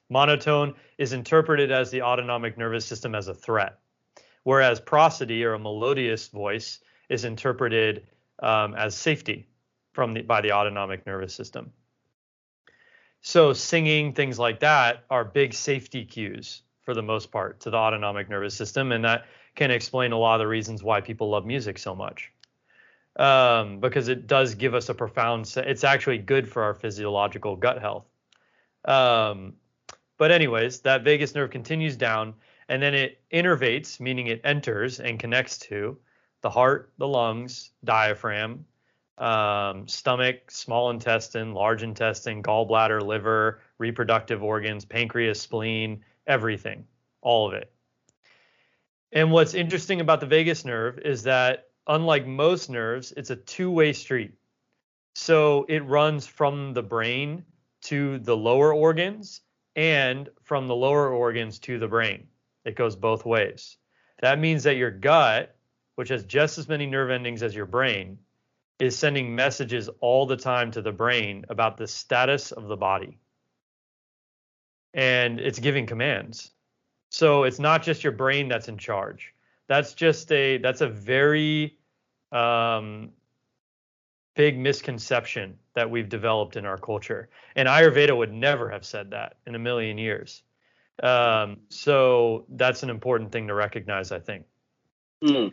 Monotone 0.08 0.74
is 0.98 1.12
interpreted 1.12 1.70
as 1.70 1.90
the 1.90 2.02
autonomic 2.02 2.58
nervous 2.58 2.84
system 2.84 3.14
as 3.14 3.28
a 3.28 3.34
threat, 3.34 3.78
whereas 4.42 4.80
prosody 4.80 5.44
or 5.44 5.52
a 5.52 5.58
melodious 5.58 6.28
voice 6.28 6.80
is 7.08 7.24
interpreted 7.24 8.06
um, 8.42 8.74
as 8.74 8.96
safety 8.96 9.46
from 9.92 10.14
the, 10.14 10.22
by 10.22 10.40
the 10.40 10.52
autonomic 10.52 11.06
nervous 11.06 11.34
system. 11.34 11.72
So 13.20 13.52
singing, 13.52 14.14
things 14.14 14.38
like 14.38 14.60
that 14.60 15.04
are 15.10 15.24
big 15.24 15.52
safety 15.52 16.04
cues 16.04 16.62
for 16.82 16.94
the 16.94 17.02
most 17.02 17.30
part 17.30 17.60
to 17.60 17.70
the 17.70 17.76
autonomic 17.76 18.28
nervous 18.28 18.54
system, 18.54 18.92
and 18.92 19.04
that 19.04 19.26
can 19.54 19.70
explain 19.70 20.12
a 20.12 20.18
lot 20.18 20.34
of 20.34 20.40
the 20.40 20.46
reasons 20.46 20.82
why 20.82 21.00
people 21.00 21.28
love 21.28 21.44
music 21.44 21.78
so 21.78 21.94
much. 21.94 22.32
Um, 23.16 23.80
because 23.80 24.08
it 24.08 24.26
does 24.26 24.54
give 24.54 24.74
us 24.74 24.88
a 24.88 24.94
profound. 24.94 25.52
It's 25.56 25.84
actually 25.84 26.18
good 26.18 26.48
for 26.48 26.62
our 26.62 26.74
physiological 26.74 27.56
gut 27.56 27.80
health. 27.80 28.06
Um, 28.84 29.54
but 30.16 30.30
anyways, 30.30 30.80
that 30.80 31.02
vagus 31.02 31.34
nerve 31.34 31.50
continues 31.50 31.96
down, 31.96 32.34
and 32.68 32.82
then 32.82 32.94
it 32.94 33.20
innervates, 33.32 34.00
meaning 34.00 34.28
it 34.28 34.40
enters 34.44 35.00
and 35.00 35.18
connects 35.18 35.58
to 35.58 35.98
the 36.42 36.50
heart, 36.50 36.92
the 36.98 37.08
lungs, 37.08 37.70
diaphragm, 37.84 38.64
um, 39.18 39.86
stomach, 39.86 40.50
small 40.50 40.90
intestine, 40.90 41.52
large 41.52 41.82
intestine, 41.82 42.42
gallbladder, 42.42 43.02
liver, 43.02 43.60
reproductive 43.78 44.42
organs, 44.42 44.84
pancreas, 44.84 45.40
spleen, 45.40 46.02
everything, 46.30 46.86
all 47.20 47.48
of 47.48 47.54
it. 47.54 47.70
And 49.12 49.32
what's 49.32 49.54
interesting 49.54 50.00
about 50.00 50.20
the 50.20 50.26
vagus 50.26 50.64
nerve 50.64 51.00
is 51.00 51.24
that 51.24 51.66
unlike 51.88 52.26
most 52.26 52.70
nerves, 52.70 53.12
it's 53.16 53.30
a 53.30 53.36
two-way 53.36 53.92
street. 53.92 54.34
So 55.16 55.66
it 55.68 55.84
runs 55.84 56.26
from 56.26 56.72
the 56.72 56.84
brain 56.84 57.44
to 57.82 58.18
the 58.20 58.36
lower 58.36 58.72
organs 58.72 59.40
and 59.74 60.28
from 60.42 60.68
the 60.68 60.76
lower 60.76 61.08
organs 61.08 61.58
to 61.60 61.80
the 61.80 61.88
brain. 61.88 62.28
It 62.64 62.76
goes 62.76 62.94
both 62.94 63.26
ways. 63.26 63.76
That 64.20 64.38
means 64.38 64.62
that 64.62 64.76
your 64.76 64.92
gut, 64.92 65.56
which 65.96 66.10
has 66.10 66.24
just 66.24 66.58
as 66.58 66.68
many 66.68 66.86
nerve 66.86 67.10
endings 67.10 67.42
as 67.42 67.54
your 67.54 67.66
brain, 67.66 68.18
is 68.78 68.96
sending 68.96 69.34
messages 69.34 69.90
all 70.00 70.26
the 70.26 70.36
time 70.36 70.70
to 70.70 70.82
the 70.82 70.92
brain 70.92 71.44
about 71.48 71.76
the 71.76 71.88
status 71.88 72.52
of 72.52 72.68
the 72.68 72.76
body. 72.76 73.18
And 74.94 75.38
it's 75.40 75.58
giving 75.58 75.86
commands. 75.86 76.50
So 77.10 77.42
it's 77.44 77.58
not 77.58 77.82
just 77.82 78.02
your 78.02 78.12
brain 78.12 78.48
that's 78.48 78.68
in 78.68 78.78
charge. 78.78 79.34
That's 79.68 79.94
just 79.94 80.30
a 80.32 80.58
that's 80.58 80.80
a 80.80 80.88
very 80.88 81.76
um, 82.32 83.10
big 84.34 84.58
misconception 84.58 85.58
that 85.74 85.90
we've 85.90 86.08
developed 86.08 86.56
in 86.56 86.64
our 86.64 86.78
culture. 86.78 87.28
And 87.56 87.68
Ayurveda 87.68 88.16
would 88.16 88.32
never 88.32 88.70
have 88.70 88.84
said 88.84 89.10
that 89.10 89.36
in 89.46 89.54
a 89.54 89.58
million 89.58 89.98
years. 89.98 90.42
Um, 91.02 91.58
so 91.68 92.44
that's 92.50 92.82
an 92.82 92.90
important 92.90 93.32
thing 93.32 93.48
to 93.48 93.54
recognize, 93.54 94.12
I 94.12 94.18
think. 94.18 94.44
Mm. 95.24 95.52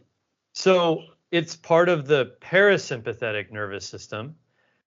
So 0.54 1.04
it's 1.32 1.56
part 1.56 1.89
of 1.89 2.08
the 2.08 2.34
parasympathetic 2.41 3.52
nervous 3.52 3.86
system. 3.86 4.36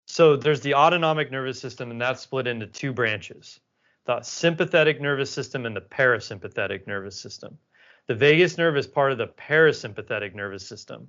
So 0.06 0.36
there's 0.36 0.60
the 0.60 0.74
autonomic 0.74 1.30
nervous 1.30 1.60
system, 1.60 1.90
and 1.90 2.00
that's 2.00 2.20
split 2.20 2.46
into 2.46 2.66
two 2.66 2.92
branches 2.92 3.60
the 4.06 4.22
sympathetic 4.22 5.00
nervous 5.00 5.30
system 5.30 5.66
and 5.66 5.76
the 5.76 5.80
parasympathetic 5.80 6.86
nervous 6.86 7.20
system. 7.20 7.58
The 8.06 8.14
vagus 8.14 8.58
nerve 8.58 8.76
is 8.76 8.86
part 8.86 9.12
of 9.12 9.18
the 9.18 9.28
parasympathetic 9.28 10.34
nervous 10.34 10.66
system, 10.66 11.08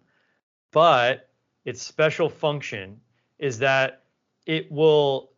but 0.71 1.29
its 1.65 1.81
special 1.81 2.29
function 2.29 2.99
is 3.39 3.59
that 3.59 4.03
it 4.45 4.71
will 4.71 5.31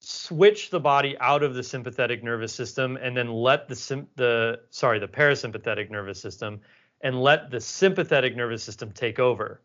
switch 0.00 0.70
the 0.70 0.80
body 0.80 1.16
out 1.20 1.42
of 1.42 1.54
the 1.54 1.62
sympathetic 1.62 2.24
nervous 2.24 2.52
system 2.52 2.98
and 3.00 3.16
then 3.16 3.32
let 3.32 3.68
the 3.68 4.06
the 4.16 4.60
sorry 4.70 4.98
the 4.98 5.06
parasympathetic 5.06 5.90
nervous 5.90 6.20
system 6.20 6.60
and 7.02 7.22
let 7.22 7.50
the 7.50 7.60
sympathetic 7.60 8.36
nervous 8.36 8.62
system 8.62 8.90
take 8.92 9.18
over. 9.18 9.60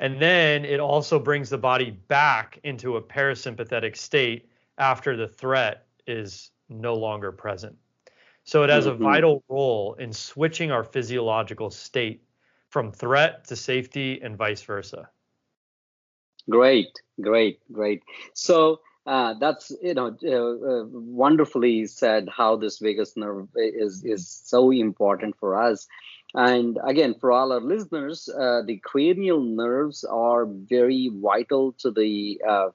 And 0.00 0.20
then 0.20 0.64
it 0.64 0.80
also 0.80 1.18
brings 1.18 1.50
the 1.50 1.58
body 1.58 1.90
back 1.90 2.58
into 2.64 2.96
a 2.96 3.02
parasympathetic 3.02 3.96
state 3.96 4.48
after 4.76 5.16
the 5.16 5.28
threat 5.28 5.83
is 6.06 6.50
no 6.68 6.94
longer 6.94 7.32
present. 7.32 7.76
So 8.44 8.62
it 8.62 8.70
has 8.70 8.86
a 8.86 8.92
mm-hmm. 8.92 9.02
vital 9.02 9.44
role 9.48 9.94
in 9.98 10.12
switching 10.12 10.70
our 10.70 10.84
physiological 10.84 11.70
state 11.70 12.22
from 12.68 12.92
threat 12.92 13.46
to 13.46 13.56
safety 13.56 14.20
and 14.22 14.36
vice 14.36 14.62
versa. 14.62 15.08
Great, 16.50 17.00
great, 17.20 17.60
great. 17.72 18.02
So 18.34 18.80
uh, 19.06 19.34
that's 19.40 19.72
you 19.82 19.94
know 19.94 20.16
uh, 20.22 20.30
uh, 20.30 20.84
wonderfully 20.90 21.86
said 21.86 22.28
how 22.28 22.56
this 22.56 22.78
vagus 22.78 23.16
nerve 23.16 23.48
is 23.56 24.04
is 24.04 24.28
so 24.28 24.70
important 24.70 25.36
for 25.38 25.60
us 25.60 25.86
and 26.34 26.78
again, 26.84 27.14
for 27.14 27.30
all 27.30 27.52
our 27.52 27.60
listeners, 27.60 28.28
uh, 28.28 28.62
the 28.66 28.78
cranial 28.78 29.40
nerves 29.40 30.02
are 30.02 30.46
very 30.46 31.10
vital 31.14 31.72
to 31.78 31.92
the 31.92 32.40
uh, 32.46 32.70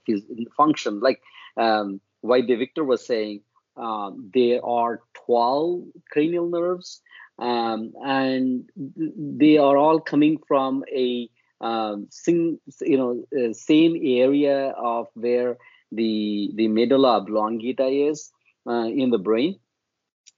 function. 0.55 1.01
Like 1.01 1.21
um, 1.57 1.99
Vaidya 2.23 2.57
Victor 2.57 2.83
was 2.83 3.05
saying, 3.05 3.41
uh, 3.77 4.11
there 4.33 4.63
are 4.65 5.01
12 5.25 5.83
cranial 6.11 6.49
nerves, 6.49 7.01
um, 7.37 7.93
and 8.03 8.69
they 8.75 9.57
are 9.57 9.77
all 9.77 9.99
coming 9.99 10.37
from 10.47 10.83
a 10.93 11.29
um, 11.61 12.07
sing, 12.09 12.59
you 12.81 12.97
know, 12.97 13.23
uh, 13.37 13.53
same 13.53 13.97
area 14.01 14.69
of 14.71 15.07
where 15.13 15.57
the 15.91 16.51
the 16.55 16.67
medulla 16.67 17.17
oblongata 17.17 17.87
is 17.87 18.31
uh, 18.67 18.85
in 18.85 19.09
the 19.09 19.17
brain, 19.17 19.59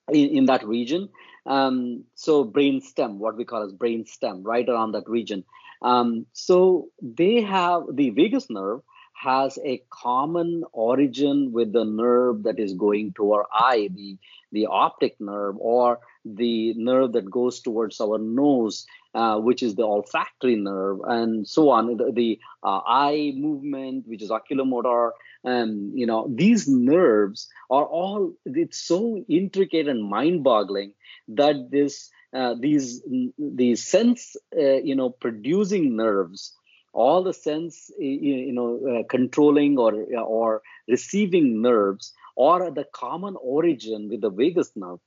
in, 0.09 0.29
in 0.37 0.45
that 0.45 0.65
region 0.65 1.09
um, 1.45 2.03
so 2.15 2.43
brain 2.43 2.81
stem, 2.81 3.19
what 3.19 3.35
we 3.35 3.45
call 3.45 3.63
as 3.63 3.73
brain 3.73 4.05
stem, 4.05 4.43
right 4.43 4.67
around 4.67 4.91
that 4.93 5.09
region. 5.09 5.43
Um, 5.81 6.27
so 6.33 6.89
they 7.01 7.41
have 7.41 7.83
the 7.91 8.11
vagus 8.11 8.49
nerve 8.49 8.81
has 9.23 9.59
a 9.63 9.83
common 9.89 10.63
origin 10.71 11.51
with 11.51 11.71
the 11.73 11.83
nerve 11.85 12.43
that 12.43 12.59
is 12.59 12.73
going 12.73 13.13
to 13.13 13.33
our 13.33 13.45
eye, 13.53 13.89
the, 13.93 14.17
the 14.51 14.65
optic 14.65 15.15
nerve, 15.19 15.55
or 15.59 15.99
the 16.25 16.73
nerve 16.75 17.13
that 17.13 17.29
goes 17.29 17.59
towards 17.59 18.01
our 18.01 18.17
nose, 18.17 18.85
uh, 19.13 19.37
which 19.39 19.61
is 19.61 19.75
the 19.75 19.83
olfactory 19.83 20.55
nerve, 20.55 20.99
and 21.05 21.47
so 21.47 21.69
on. 21.69 21.97
The, 21.97 22.11
the 22.11 22.39
uh, 22.63 22.81
eye 22.85 23.33
movement, 23.35 24.07
which 24.07 24.21
is 24.21 24.29
oculomotor, 24.29 25.11
and 25.43 25.97
you 25.97 26.05
know 26.05 26.27
these 26.33 26.67
nerves 26.67 27.47
are 27.69 27.85
all. 27.85 28.33
It's 28.45 28.77
so 28.79 29.23
intricate 29.27 29.87
and 29.87 30.03
mind-boggling 30.03 30.93
that 31.29 31.69
this 31.69 32.09
uh, 32.33 32.55
these 32.59 33.01
these 33.37 33.85
sense 33.85 34.35
uh, 34.57 34.81
you 34.81 34.95
know 34.95 35.09
producing 35.09 35.95
nerves 35.95 36.53
all 36.93 37.23
the 37.23 37.33
sense 37.33 37.89
you 37.97 38.51
know 38.53 38.79
uh, 38.91 39.03
controlling 39.09 39.77
or 39.77 39.93
or 40.19 40.61
receiving 40.87 41.61
nerves 41.61 42.13
are 42.37 42.71
the 42.71 42.85
common 42.93 43.35
origin 43.41 44.09
with 44.09 44.21
the 44.21 44.29
vagus 44.29 44.71
nerve. 44.75 44.99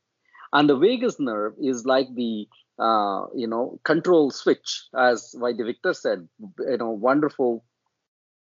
And 0.53 0.69
the 0.69 0.77
vagus 0.77 1.19
nerve 1.19 1.55
is 1.61 1.85
like 1.85 2.15
the 2.15 2.49
uh, 2.79 3.27
you 3.35 3.47
know 3.47 3.79
control 3.85 4.31
switch 4.31 4.85
as 4.97 5.35
Vaidya 5.39 5.67
Victor 5.67 5.93
said 5.95 6.29
you 6.59 6.77
know 6.79 6.91
wonderful 6.91 7.65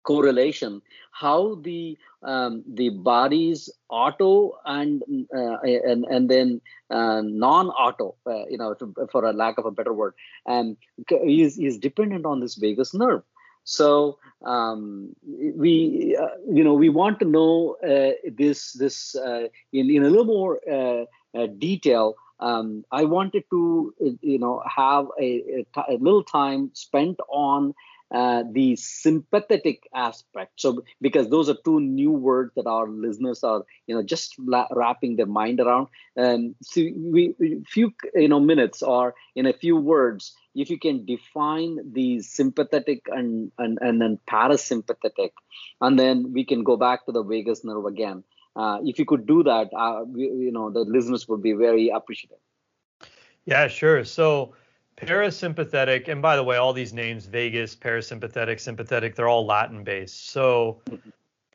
correlation 0.10 0.82
how 1.20 1.56
the 1.67 1.98
um, 2.24 2.63
the 2.67 2.89
body's 2.89 3.70
auto 3.89 4.58
and 4.65 5.04
uh, 5.36 5.58
and 5.62 6.06
and 6.06 6.30
then 6.30 6.62
uh, 6.89 7.22
non-auto 7.24 8.15
uh, 8.26 8.46
you 8.50 8.58
know 8.58 8.74
to, 8.74 8.93
for 9.12 9.26
a 9.26 9.34
lack 9.34 9.58
of 9.58 9.65
a 9.65 9.72
better 9.72 9.93
word 9.93 10.13
and 10.46 10.78
is 11.24 11.58
is 11.58 11.78
dependent 11.78 12.26
on 12.26 12.39
this 12.39 12.56
vagus 12.56 12.93
nerve. 12.93 13.24
So 13.63 14.17
um, 14.46 15.15
we 15.63 16.15
uh, 16.20 16.38
you 16.50 16.63
know 16.63 16.74
we 16.74 16.89
want 16.89 17.20
to 17.20 17.26
know 17.26 17.76
uh, 17.84 18.13
this 18.43 18.74
this 18.74 19.15
uh, 19.15 19.48
in 19.74 19.89
in 19.89 20.04
a 20.04 20.10
little 20.10 20.26
more 20.26 20.60
detail. 21.58 22.15
Um, 22.39 22.86
I 22.91 23.04
wanted 23.04 23.46
to, 23.50 23.60
you 24.22 24.38
know, 24.38 24.62
have 24.74 25.08
a, 25.20 25.30
a, 25.76 25.93
a 25.93 25.98
little 25.98 26.24
time 26.24 26.70
spent 26.74 27.20
on 27.30 27.74
uh, 28.12 28.43
the 28.52 28.76
sympathetic 28.76 29.88
aspect. 29.93 30.54
So, 30.62 30.84
because 31.02 31.30
those 31.30 31.50
are 31.50 31.58
two 31.65 31.80
new 31.80 32.12
words 32.12 32.54
that 32.56 32.67
our 32.67 32.88
listeners 32.88 33.43
are, 33.43 33.63
you 33.86 33.96
know, 33.96 34.04
just 34.04 34.36
la- 34.39 34.67
wrapping 34.72 35.17
their 35.17 35.26
mind 35.26 35.60
around. 35.60 35.88
And 36.15 36.56
so, 36.62 36.82
we 36.96 37.36
few, 37.67 37.93
you 38.15 38.30
know, 38.30 38.39
minutes 38.39 38.82
or 38.82 39.15
in 39.36 39.46
a 39.46 39.54
few 39.54 39.76
words, 39.76 40.34
if 40.56 40.70
you 40.70 40.80
can 40.80 41.06
define 41.06 41.91
the 41.91 42.22
sympathetic 42.22 43.08
and 43.08 43.52
and 43.58 43.78
and 43.82 44.02
then 44.02 44.20
parasympathetic, 44.30 45.32
and 45.82 46.00
then 46.00 46.34
we 46.34 46.46
can 46.46 46.63
go 46.63 46.78
back 46.78 47.06
to 47.06 47.12
the 47.12 47.24
vagus 47.24 47.63
nerve 47.63 47.86
again. 47.86 48.24
Uh, 48.56 48.80
if 48.84 48.98
you 48.98 49.06
could 49.06 49.28
do 49.28 49.43
that, 49.43 49.70
uh, 49.78 50.04
we, 50.08 50.24
you 50.24 50.52
know, 50.52 50.72
the 50.72 50.80
listeners 50.80 51.28
would 51.28 51.43
be 51.43 51.54
very 51.54 51.89
appreciative. 51.89 52.39
Yeah, 53.46 53.67
sure. 53.67 54.04
So 54.04 54.56
Parasympathetic, 54.97 56.07
and 56.07 56.23
by 56.23 56.36
the 56.36 56.43
way, 56.43 56.57
all 56.57 56.73
these 56.73 56.91
names, 56.91 57.27
vagus, 57.27 57.75
parasympathetic, 57.75 58.60
sympathetic, 58.60 59.15
they're 59.15 59.29
all 59.29 59.45
Latin 59.45 59.83
based. 59.83 60.31
So 60.31 60.81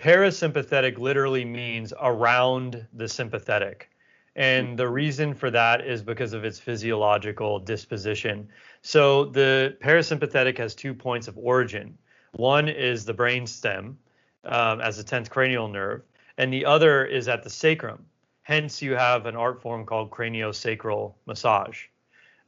parasympathetic 0.00 0.96
literally 0.96 1.44
means 1.44 1.92
around 2.00 2.86
the 2.92 3.08
sympathetic. 3.08 3.90
And 4.36 4.78
the 4.78 4.88
reason 4.88 5.34
for 5.34 5.50
that 5.50 5.84
is 5.84 6.02
because 6.02 6.32
of 6.32 6.44
its 6.44 6.60
physiological 6.60 7.58
disposition. 7.58 8.48
So 8.80 9.24
the 9.24 9.76
parasympathetic 9.82 10.56
has 10.58 10.76
two 10.76 10.94
points 10.94 11.26
of 11.26 11.36
origin. 11.36 11.98
One 12.36 12.68
is 12.68 13.04
the 13.04 13.12
brain 13.12 13.46
stem 13.46 13.98
um, 14.44 14.80
as 14.80 15.00
a 15.00 15.04
10th 15.04 15.30
cranial 15.30 15.68
nerve, 15.68 16.02
and 16.38 16.52
the 16.52 16.64
other 16.64 17.04
is 17.04 17.28
at 17.28 17.42
the 17.42 17.50
sacrum. 17.50 18.06
Hence, 18.42 18.80
you 18.80 18.94
have 18.94 19.26
an 19.26 19.36
art 19.36 19.60
form 19.60 19.84
called 19.84 20.10
craniosacral 20.10 21.14
massage 21.26 21.86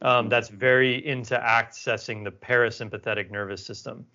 um, 0.01 0.29
that's 0.29 0.49
very 0.49 1.05
into 1.05 1.35
accessing 1.35 2.23
the 2.23 2.31
parasympathetic 2.31 3.31
nervous 3.31 3.65
system. 3.65 4.05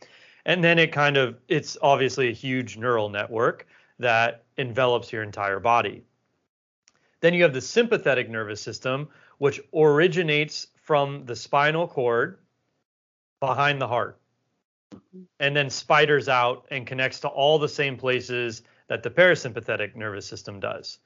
And 0.47 0.65
then 0.65 0.79
it 0.79 0.93
kind 0.93 1.17
of, 1.17 1.39
it's 1.49 1.77
obviously 1.83 2.29
a 2.29 2.33
huge 2.33 2.77
neural 2.77 3.09
network 3.09 3.67
that 3.99 4.45
envelops 4.57 5.13
your 5.13 5.23
entire 5.23 5.61
body. 5.61 6.03
Then 7.21 7.35
you 7.35 7.43
have 7.43 7.53
the 7.53 7.61
sympathetic 7.61 8.31
nervous 8.31 8.61
system, 8.61 9.09
which 9.39 9.61
originates 9.75 10.69
from 10.83 11.27
the 11.27 11.37
spinal 11.37 11.87
cord 11.87 12.39
behind 13.41 13.81
the 13.81 13.89
heart 13.89 14.19
and 15.39 15.57
then 15.57 15.71
spiders 15.71 16.29
out 16.29 16.67
and 16.71 16.87
connects 16.87 17.21
to 17.21 17.29
all 17.29 17.59
the 17.59 17.69
same 17.69 17.97
places 17.97 18.63
that 18.89 19.03
the 19.03 19.11
parasympathetic 19.11 19.95
nervous 19.95 20.27
system 20.27 20.61
does. 20.61 20.99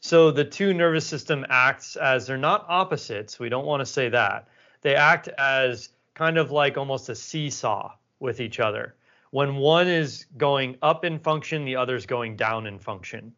So 0.00 0.30
the 0.30 0.44
two 0.44 0.72
nervous 0.72 1.06
system 1.06 1.44
acts 1.48 1.96
as 1.96 2.26
they're 2.26 2.36
not 2.36 2.64
opposites. 2.68 3.38
We 3.38 3.48
don't 3.48 3.66
want 3.66 3.80
to 3.80 3.86
say 3.86 4.08
that. 4.10 4.48
They 4.80 4.94
act 4.94 5.28
as 5.28 5.90
kind 6.14 6.38
of 6.38 6.50
like 6.50 6.76
almost 6.76 7.08
a 7.08 7.14
seesaw 7.14 7.92
with 8.20 8.40
each 8.40 8.60
other. 8.60 8.94
When 9.30 9.56
one 9.56 9.88
is 9.88 10.26
going 10.36 10.78
up 10.82 11.04
in 11.04 11.18
function, 11.18 11.64
the 11.64 11.76
other's 11.76 12.06
going 12.06 12.36
down 12.36 12.66
in 12.66 12.78
function. 12.78 13.32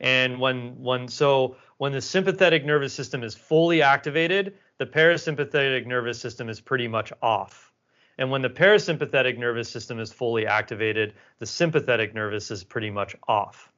And 0.00 0.38
when 0.38 0.80
when 0.82 1.08
so 1.08 1.56
when 1.78 1.92
the 1.92 2.00
sympathetic 2.00 2.64
nervous 2.64 2.92
system 2.92 3.22
is 3.22 3.34
fully 3.34 3.80
activated, 3.80 4.54
the 4.78 4.86
parasympathetic 4.86 5.86
nervous 5.86 6.20
system 6.20 6.48
is 6.48 6.60
pretty 6.60 6.88
much 6.88 7.12
off. 7.22 7.72
And 8.18 8.30
when 8.30 8.42
the 8.42 8.50
parasympathetic 8.50 9.38
nervous 9.38 9.68
system 9.68 9.98
is 9.98 10.12
fully 10.12 10.46
activated, 10.46 11.14
the 11.38 11.46
sympathetic 11.46 12.14
nervous 12.14 12.50
is 12.50 12.62
pretty 12.62 12.90
much 12.90 13.16
off. 13.26 13.72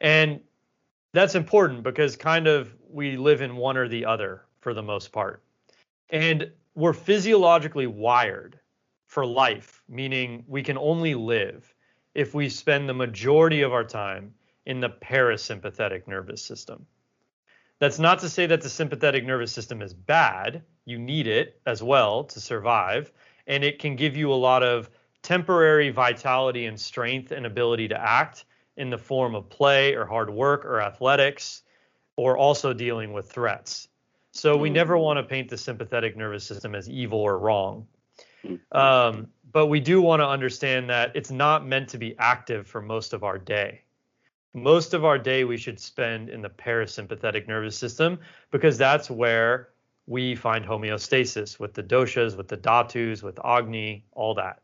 And 0.00 0.40
that's 1.12 1.34
important 1.34 1.82
because 1.82 2.16
kind 2.16 2.46
of 2.46 2.74
we 2.88 3.16
live 3.16 3.42
in 3.42 3.56
one 3.56 3.76
or 3.76 3.88
the 3.88 4.04
other 4.04 4.42
for 4.60 4.74
the 4.74 4.82
most 4.82 5.12
part. 5.12 5.42
And 6.10 6.50
we're 6.74 6.92
physiologically 6.92 7.86
wired 7.86 8.58
for 9.06 9.26
life, 9.26 9.82
meaning 9.88 10.44
we 10.46 10.62
can 10.62 10.78
only 10.78 11.14
live 11.14 11.74
if 12.14 12.34
we 12.34 12.48
spend 12.48 12.88
the 12.88 12.94
majority 12.94 13.62
of 13.62 13.72
our 13.72 13.84
time 13.84 14.34
in 14.66 14.80
the 14.80 14.88
parasympathetic 14.88 16.06
nervous 16.06 16.42
system. 16.42 16.86
That's 17.80 17.98
not 17.98 18.18
to 18.20 18.28
say 18.28 18.46
that 18.46 18.60
the 18.60 18.68
sympathetic 18.68 19.24
nervous 19.24 19.52
system 19.52 19.80
is 19.80 19.94
bad. 19.94 20.62
You 20.84 20.98
need 20.98 21.26
it 21.26 21.60
as 21.66 21.82
well 21.82 22.24
to 22.24 22.40
survive, 22.40 23.12
and 23.46 23.64
it 23.64 23.78
can 23.78 23.96
give 23.96 24.16
you 24.16 24.32
a 24.32 24.34
lot 24.34 24.62
of 24.62 24.90
temporary 25.22 25.90
vitality 25.90 26.66
and 26.66 26.78
strength 26.78 27.32
and 27.32 27.46
ability 27.46 27.88
to 27.88 28.00
act 28.00 28.44
in 28.76 28.90
the 28.90 28.98
form 28.98 29.34
of 29.34 29.48
play 29.50 29.94
or 29.94 30.06
hard 30.06 30.30
work 30.30 30.64
or 30.64 30.80
athletics 30.80 31.62
or 32.16 32.36
also 32.36 32.72
dealing 32.72 33.12
with 33.12 33.30
threats. 33.30 33.88
So 34.32 34.56
we 34.56 34.70
never 34.70 34.94
mm. 34.94 35.02
want 35.02 35.18
to 35.18 35.22
paint 35.22 35.48
the 35.48 35.56
sympathetic 35.56 36.16
nervous 36.16 36.44
system 36.44 36.74
as 36.74 36.88
evil 36.88 37.18
or 37.18 37.38
wrong. 37.38 37.86
Mm. 38.44 38.60
Um, 38.72 39.26
but 39.52 39.66
we 39.66 39.80
do 39.80 40.00
want 40.00 40.20
to 40.20 40.28
understand 40.28 40.90
that 40.90 41.12
it's 41.14 41.30
not 41.30 41.66
meant 41.66 41.88
to 41.90 41.98
be 41.98 42.16
active 42.18 42.66
for 42.66 42.80
most 42.80 43.12
of 43.12 43.24
our 43.24 43.38
day. 43.38 43.82
Most 44.54 44.94
of 44.94 45.04
our 45.04 45.18
day 45.18 45.44
we 45.44 45.56
should 45.56 45.78
spend 45.78 46.28
in 46.28 46.42
the 46.42 46.50
parasympathetic 46.50 47.46
nervous 47.48 47.76
system 47.76 48.18
because 48.50 48.78
that's 48.78 49.10
where 49.10 49.70
we 50.06 50.34
find 50.34 50.64
homeostasis 50.64 51.60
with 51.60 51.74
the 51.74 51.82
doshas, 51.82 52.36
with 52.36 52.48
the 52.48 52.56
dhatus, 52.56 53.22
with 53.22 53.38
Agni, 53.44 54.04
all 54.12 54.34
that. 54.34 54.60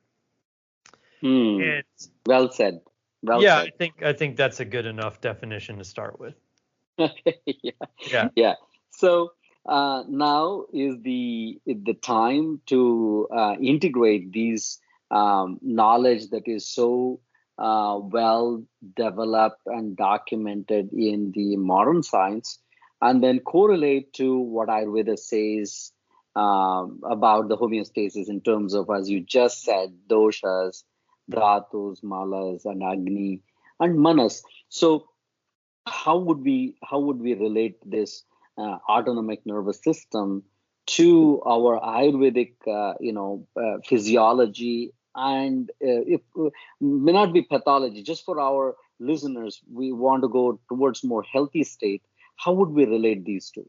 Mm. 1.23 1.83
well 2.27 2.51
said. 2.51 2.81
Well 3.27 3.43
yeah. 3.43 3.59
I 3.59 3.71
think 3.71 4.03
I 4.03 4.13
think 4.13 4.37
that's 4.37 4.61
a 4.61 4.65
good 4.65 4.87
enough 4.87 5.21
definition 5.21 5.79
to 5.79 5.85
start 5.85 6.21
with. 6.21 6.35
yeah. 6.99 7.73
yeah. 8.11 8.29
Yeah. 8.37 8.55
So 8.91 9.33
uh, 9.67 10.05
now 10.09 10.65
is 10.73 10.97
the 11.03 11.59
the 11.67 11.95
time 11.95 12.61
to 12.67 13.29
uh, 13.35 13.57
integrate 13.61 14.33
these 14.33 14.79
um, 15.11 15.59
knowledge 15.61 16.31
that 16.31 16.47
is 16.47 16.69
so 16.69 17.21
uh, 17.59 17.99
well 18.01 18.63
developed 18.97 19.63
and 19.67 19.97
documented 19.97 20.93
in 20.93 21.33
the 21.33 21.57
modern 21.57 22.03
science, 22.03 22.59
and 23.03 23.23
then 23.23 23.41
correlate 23.41 24.13
to 24.15 24.39
what 24.39 24.69
Ayurveda 24.69 25.19
says 25.19 25.93
um, 26.37 27.01
about 27.03 27.49
the 27.49 27.57
homeostasis 27.57 28.29
in 28.29 28.41
terms 28.41 28.75
of, 28.75 28.91
as 28.91 29.09
you 29.09 29.21
just 29.21 29.65
said, 29.65 29.95
doshas, 30.09 30.85
dhatus, 31.31 32.03
malas, 32.03 32.65
and 32.65 32.83
agni, 32.83 33.43
and 33.81 33.99
manas. 33.99 34.43
So, 34.69 35.09
how 35.87 36.19
would 36.19 36.43
we 36.43 36.77
how 36.83 37.01
would 37.01 37.21
we 37.21 37.35
relate 37.35 37.79
this 37.85 38.25
uh, 38.59 38.79
autonomic 38.89 39.45
nervous 39.47 39.83
system 39.83 40.43
to 40.87 41.43
our 41.45 41.81
Ayurvedic, 41.81 42.55
uh, 42.67 42.95
you 43.01 43.13
know, 43.13 43.47
uh, 43.57 43.79
physiology 43.85 44.93
and 45.17 45.71
uh, 45.83 46.05
it 46.07 46.23
uh, 46.39 46.51
may 46.81 47.13
not 47.13 47.33
be 47.33 47.43
pathology. 47.43 48.03
Just 48.03 48.25
for 48.25 48.41
our 48.41 48.77
listeners, 49.01 49.61
we 49.73 49.93
want 49.93 50.23
to 50.23 50.29
go 50.29 50.61
towards 50.69 51.03
more 51.03 51.23
healthy 51.23 51.65
state. 51.65 52.03
How 52.37 52.53
would 52.53 52.69
we 52.69 52.85
relate 52.85 53.25
these 53.25 53.51
two? 53.51 53.69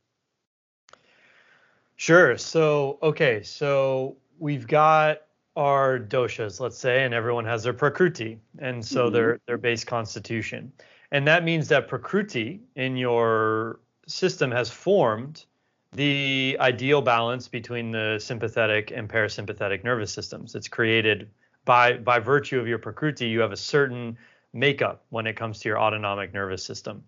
Sure. 1.96 2.38
So, 2.38 3.00
okay. 3.02 3.42
So 3.44 4.18
we've 4.38 4.68
got 4.68 5.22
are 5.58 5.98
doshas, 5.98 6.60
let's 6.60 6.78
say, 6.78 7.04
and 7.04 7.16
everyone 7.16 7.44
has 7.44 7.64
their 7.64 7.74
prakriti, 7.74 8.40
and 8.60 8.86
so 8.86 9.06
mm-hmm. 9.06 9.14
their 9.16 9.40
their 9.48 9.58
base 9.58 9.84
constitution, 9.84 10.72
and 11.12 11.28
that 11.28 11.44
means 11.44 11.68
that 11.70 11.88
prakriti 11.88 12.62
in 12.76 12.96
your 12.96 13.80
system 14.08 14.52
has 14.52 14.70
formed 14.70 15.46
the 15.94 16.56
ideal 16.60 17.02
balance 17.02 17.48
between 17.48 17.90
the 17.92 18.20
sympathetic 18.20 18.92
and 18.92 19.10
parasympathetic 19.10 19.84
nervous 19.84 20.12
systems. 20.14 20.54
It's 20.54 20.68
created 20.68 21.28
by 21.66 21.94
by 21.94 22.20
virtue 22.20 22.60
of 22.60 22.68
your 22.68 22.78
prakriti. 22.78 23.26
You 23.28 23.40
have 23.40 23.52
a 23.52 23.58
certain 23.58 24.16
makeup 24.54 25.06
when 25.10 25.26
it 25.26 25.34
comes 25.34 25.60
to 25.62 25.70
your 25.70 25.80
autonomic 25.80 26.36
nervous 26.36 26.64
system, 26.64 27.04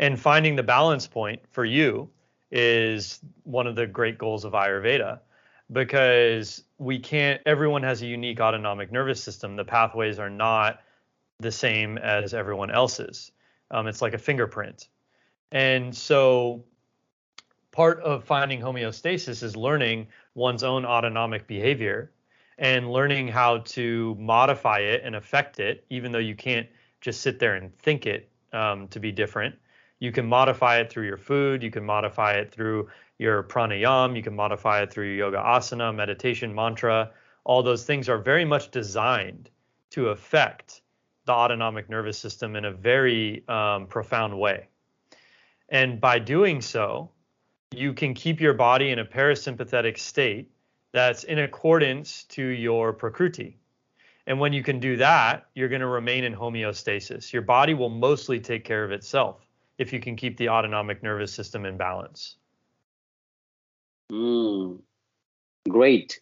and 0.00 0.18
finding 0.18 0.56
the 0.56 0.64
balance 0.64 1.06
point 1.06 1.40
for 1.52 1.64
you 1.64 2.10
is 2.50 3.20
one 3.44 3.68
of 3.68 3.76
the 3.76 3.86
great 3.86 4.18
goals 4.18 4.44
of 4.44 4.52
Ayurveda 4.52 5.20
because 5.72 6.64
we 6.78 6.98
can't 6.98 7.40
everyone 7.46 7.82
has 7.82 8.02
a 8.02 8.06
unique 8.06 8.40
autonomic 8.40 8.92
nervous 8.92 9.22
system. 9.22 9.56
The 9.56 9.64
pathways 9.64 10.18
are 10.18 10.30
not 10.30 10.80
the 11.40 11.52
same 11.52 11.98
as 11.98 12.34
everyone 12.34 12.70
else's. 12.70 13.32
Um, 13.70 13.86
it's 13.86 14.02
like 14.02 14.14
a 14.14 14.18
fingerprint. 14.18 14.88
And 15.50 15.94
so 15.94 16.64
part 17.70 18.00
of 18.00 18.24
finding 18.24 18.60
homeostasis 18.60 19.42
is 19.42 19.56
learning 19.56 20.08
one's 20.34 20.62
own 20.62 20.84
autonomic 20.84 21.46
behavior 21.46 22.12
and 22.58 22.92
learning 22.92 23.28
how 23.28 23.58
to 23.58 24.14
modify 24.18 24.78
it 24.78 25.02
and 25.04 25.16
affect 25.16 25.58
it 25.58 25.84
even 25.90 26.12
though 26.12 26.18
you 26.18 26.34
can't 26.34 26.66
just 27.00 27.22
sit 27.22 27.38
there 27.38 27.54
and 27.54 27.76
think 27.78 28.06
it 28.06 28.30
um, 28.52 28.86
to 28.88 29.00
be 29.00 29.10
different 29.10 29.54
you 30.02 30.10
can 30.10 30.26
modify 30.26 30.74
it 30.78 30.90
through 30.90 31.06
your 31.06 31.16
food 31.16 31.62
you 31.62 31.70
can 31.70 31.84
modify 31.84 32.32
it 32.32 32.50
through 32.50 32.88
your 33.22 33.44
pranayam, 33.44 34.16
you 34.16 34.22
can 34.22 34.34
modify 34.34 34.82
it 34.82 34.92
through 34.92 35.14
yoga 35.14 35.36
asana, 35.36 35.94
meditation, 35.94 36.52
mantra. 36.52 37.10
All 37.44 37.62
those 37.62 37.84
things 37.84 38.08
are 38.08 38.18
very 38.18 38.44
much 38.44 38.70
designed 38.72 39.48
to 39.90 40.08
affect 40.08 40.82
the 41.24 41.32
autonomic 41.32 41.88
nervous 41.88 42.18
system 42.18 42.56
in 42.56 42.64
a 42.64 42.72
very 42.72 43.44
um, 43.48 43.86
profound 43.86 44.38
way. 44.38 44.66
And 45.68 46.00
by 46.00 46.18
doing 46.18 46.60
so, 46.60 47.10
you 47.70 47.94
can 47.94 48.12
keep 48.12 48.40
your 48.40 48.54
body 48.54 48.90
in 48.90 48.98
a 48.98 49.04
parasympathetic 49.04 49.98
state 49.98 50.50
that's 50.90 51.22
in 51.24 51.38
accordance 51.38 52.24
to 52.24 52.44
your 52.44 52.92
prakriti. 52.92 53.56
And 54.26 54.38
when 54.40 54.52
you 54.52 54.64
can 54.64 54.80
do 54.80 54.96
that, 54.96 55.46
you're 55.54 55.68
going 55.68 55.80
to 55.80 55.86
remain 55.86 56.24
in 56.24 56.34
homeostasis. 56.34 57.32
Your 57.32 57.42
body 57.42 57.74
will 57.74 57.88
mostly 57.88 58.40
take 58.40 58.64
care 58.64 58.84
of 58.84 58.90
itself 58.90 59.46
if 59.78 59.92
you 59.92 60.00
can 60.00 60.16
keep 60.16 60.36
the 60.36 60.48
autonomic 60.48 61.02
nervous 61.02 61.32
system 61.32 61.64
in 61.64 61.76
balance. 61.76 62.36
Mm, 64.10 64.80
great, 65.68 66.20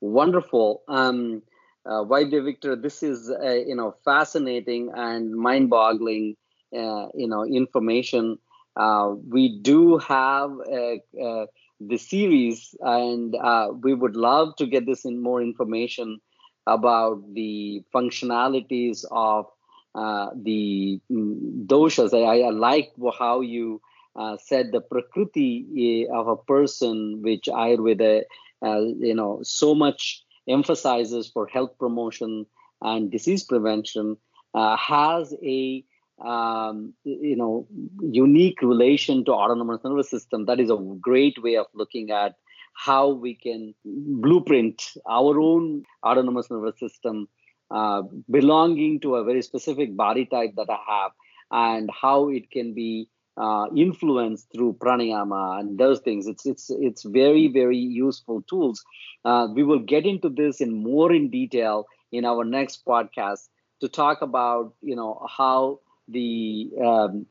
wonderful. 0.00 0.82
Um, 0.88 1.42
uh, 1.84 2.04
Victor, 2.04 2.76
this 2.76 3.02
is 3.02 3.30
uh, 3.30 3.52
you 3.52 3.74
know 3.74 3.94
fascinating 4.04 4.90
and 4.94 5.34
mind-boggling 5.34 6.36
uh, 6.74 7.08
you 7.14 7.28
know 7.28 7.44
information. 7.44 8.38
Uh, 8.76 9.14
we 9.28 9.60
do 9.60 9.98
have 9.98 10.50
uh, 10.50 11.22
uh, 11.22 11.46
the 11.80 11.98
series, 11.98 12.74
and 12.80 13.34
uh, 13.34 13.68
we 13.82 13.92
would 13.92 14.16
love 14.16 14.56
to 14.56 14.66
get 14.66 14.86
this 14.86 15.04
in 15.04 15.22
more 15.22 15.42
information 15.42 16.20
about 16.66 17.20
the 17.34 17.82
functionalities 17.94 19.04
of 19.10 19.46
the 19.94 21.00
mm, 21.10 21.66
doshas. 21.66 22.14
I, 22.14 22.42
I 22.42 22.50
like 22.50 22.92
how 23.18 23.40
you 23.40 23.80
uh, 24.16 24.36
said 24.36 24.72
the 24.72 24.80
prakriti 24.80 26.06
eh, 26.08 26.12
of 26.14 26.28
a 26.28 26.36
person, 26.36 27.22
which 27.22 27.46
Ayurveda, 27.48 28.22
uh, 28.64 28.80
you 28.98 29.14
know, 29.14 29.40
so 29.42 29.74
much 29.74 30.22
emphasizes 30.48 31.28
for 31.28 31.46
health 31.46 31.78
promotion 31.78 32.46
and 32.82 33.10
disease 33.10 33.44
prevention, 33.44 34.16
uh, 34.54 34.76
has 34.76 35.34
a 35.42 35.84
um, 36.22 36.92
you 37.04 37.36
know 37.36 37.66
unique 38.00 38.60
relation 38.62 39.24
to 39.24 39.32
autonomous 39.32 39.80
nervous 39.84 40.10
system. 40.10 40.46
That 40.46 40.60
is 40.60 40.70
a 40.70 40.76
great 41.00 41.42
way 41.42 41.56
of 41.56 41.66
looking 41.74 42.10
at 42.10 42.34
how 42.74 43.08
we 43.08 43.34
can 43.34 43.74
blueprint 43.84 44.82
our 45.08 45.40
own 45.40 45.84
autonomous 46.04 46.50
nervous 46.50 46.78
system 46.78 47.28
uh, 47.72 48.02
belonging 48.30 49.00
to 49.00 49.16
a 49.16 49.24
very 49.24 49.42
specific 49.42 49.96
body 49.96 50.26
type 50.26 50.54
that 50.56 50.68
I 50.70 50.78
have 50.88 51.12
and 51.50 51.90
how 51.90 52.28
it 52.30 52.50
can 52.50 52.74
be 52.74 53.08
uh, 53.36 53.66
influence 53.76 54.46
through 54.52 54.74
pranayama 54.74 55.60
and 55.60 55.78
those 55.78 56.00
things. 56.00 56.26
It's 56.26 56.46
it's 56.46 56.70
it's 56.70 57.02
very 57.04 57.48
very 57.48 57.78
useful 57.78 58.42
tools. 58.42 58.84
Uh, 59.24 59.48
we 59.54 59.64
will 59.64 59.80
get 59.80 60.06
into 60.06 60.28
this 60.28 60.60
in 60.60 60.82
more 60.82 61.12
in 61.12 61.30
detail 61.30 61.86
in 62.12 62.24
our 62.24 62.44
next 62.44 62.84
podcast 62.86 63.48
to 63.80 63.88
talk 63.88 64.22
about 64.22 64.74
you 64.82 64.96
know 64.96 65.26
how 65.28 65.80
the 66.12 66.70
um, 66.80 67.26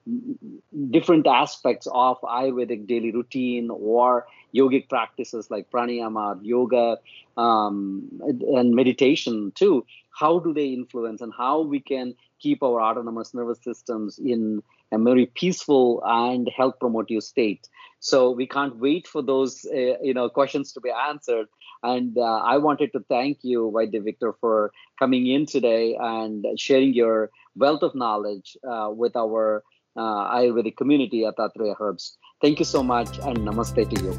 different 0.90 1.28
aspects 1.28 1.88
of 1.92 2.20
Ayurvedic 2.22 2.88
daily 2.88 3.12
routine 3.12 3.70
or 3.70 4.28
yogic 4.56 4.90
practices 4.90 5.50
like 5.50 5.70
pranayama, 5.72 6.40
yoga, 6.42 6.98
um, 7.38 8.10
and 8.22 8.76
meditation 8.76 9.52
too. 9.56 9.86
How 10.10 10.40
do 10.40 10.54
they 10.54 10.68
influence 10.68 11.22
and 11.22 11.34
how 11.36 11.62
we 11.62 11.80
can 11.80 12.16
keep 12.40 12.64
our 12.64 12.82
autonomous 12.82 13.34
nervous 13.34 13.60
systems 13.64 14.20
in 14.20 14.62
a 14.92 15.00
very 15.00 15.26
peaceful 15.26 16.02
and 16.06 16.50
health 16.56 16.76
promotive 16.82 17.24
state. 17.24 17.68
So 18.00 18.32
we 18.32 18.48
can't 18.48 18.78
wait 18.78 19.08
for 19.08 19.22
those 19.22 19.66
uh, 19.66 19.98
you 20.02 20.14
know 20.14 20.30
questions 20.30 20.74
to 20.74 20.82
be 20.82 20.90
answered. 20.90 21.48
And 21.84 22.18
uh, 22.18 22.42
I 22.54 22.58
wanted 22.58 22.92
to 22.94 23.00
thank 23.10 23.40
you, 23.42 23.72
Vaidya 23.74 24.04
Victor, 24.04 24.34
for 24.40 24.72
coming 25.00 25.28
in 25.28 25.46
today 25.46 25.98
and 26.00 26.46
sharing 26.58 26.94
your 26.94 27.32
wealth 27.56 27.82
of 27.82 27.96
knowledge 27.96 28.56
uh, 28.68 28.90
with 28.92 29.16
our 29.16 29.64
uh, 29.96 30.36
Ayurvedic 30.36 30.78
community 30.78 31.26
at 31.26 31.38
Atreya 31.38 31.76
Herbs. 31.80 32.18
Thank 32.42 32.60
you 32.60 32.66
so 32.66 32.84
much 32.84 33.18
and 33.20 33.38
namaste 33.40 33.90
to 33.90 34.04
you. 34.04 34.14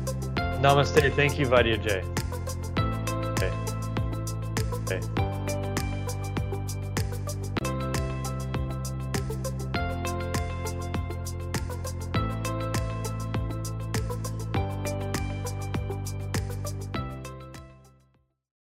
Namaste. 0.61 1.13
Thank 1.15 1.39
you, 1.39 1.47
Vaidya 1.47 1.83
Jay. 1.83 2.22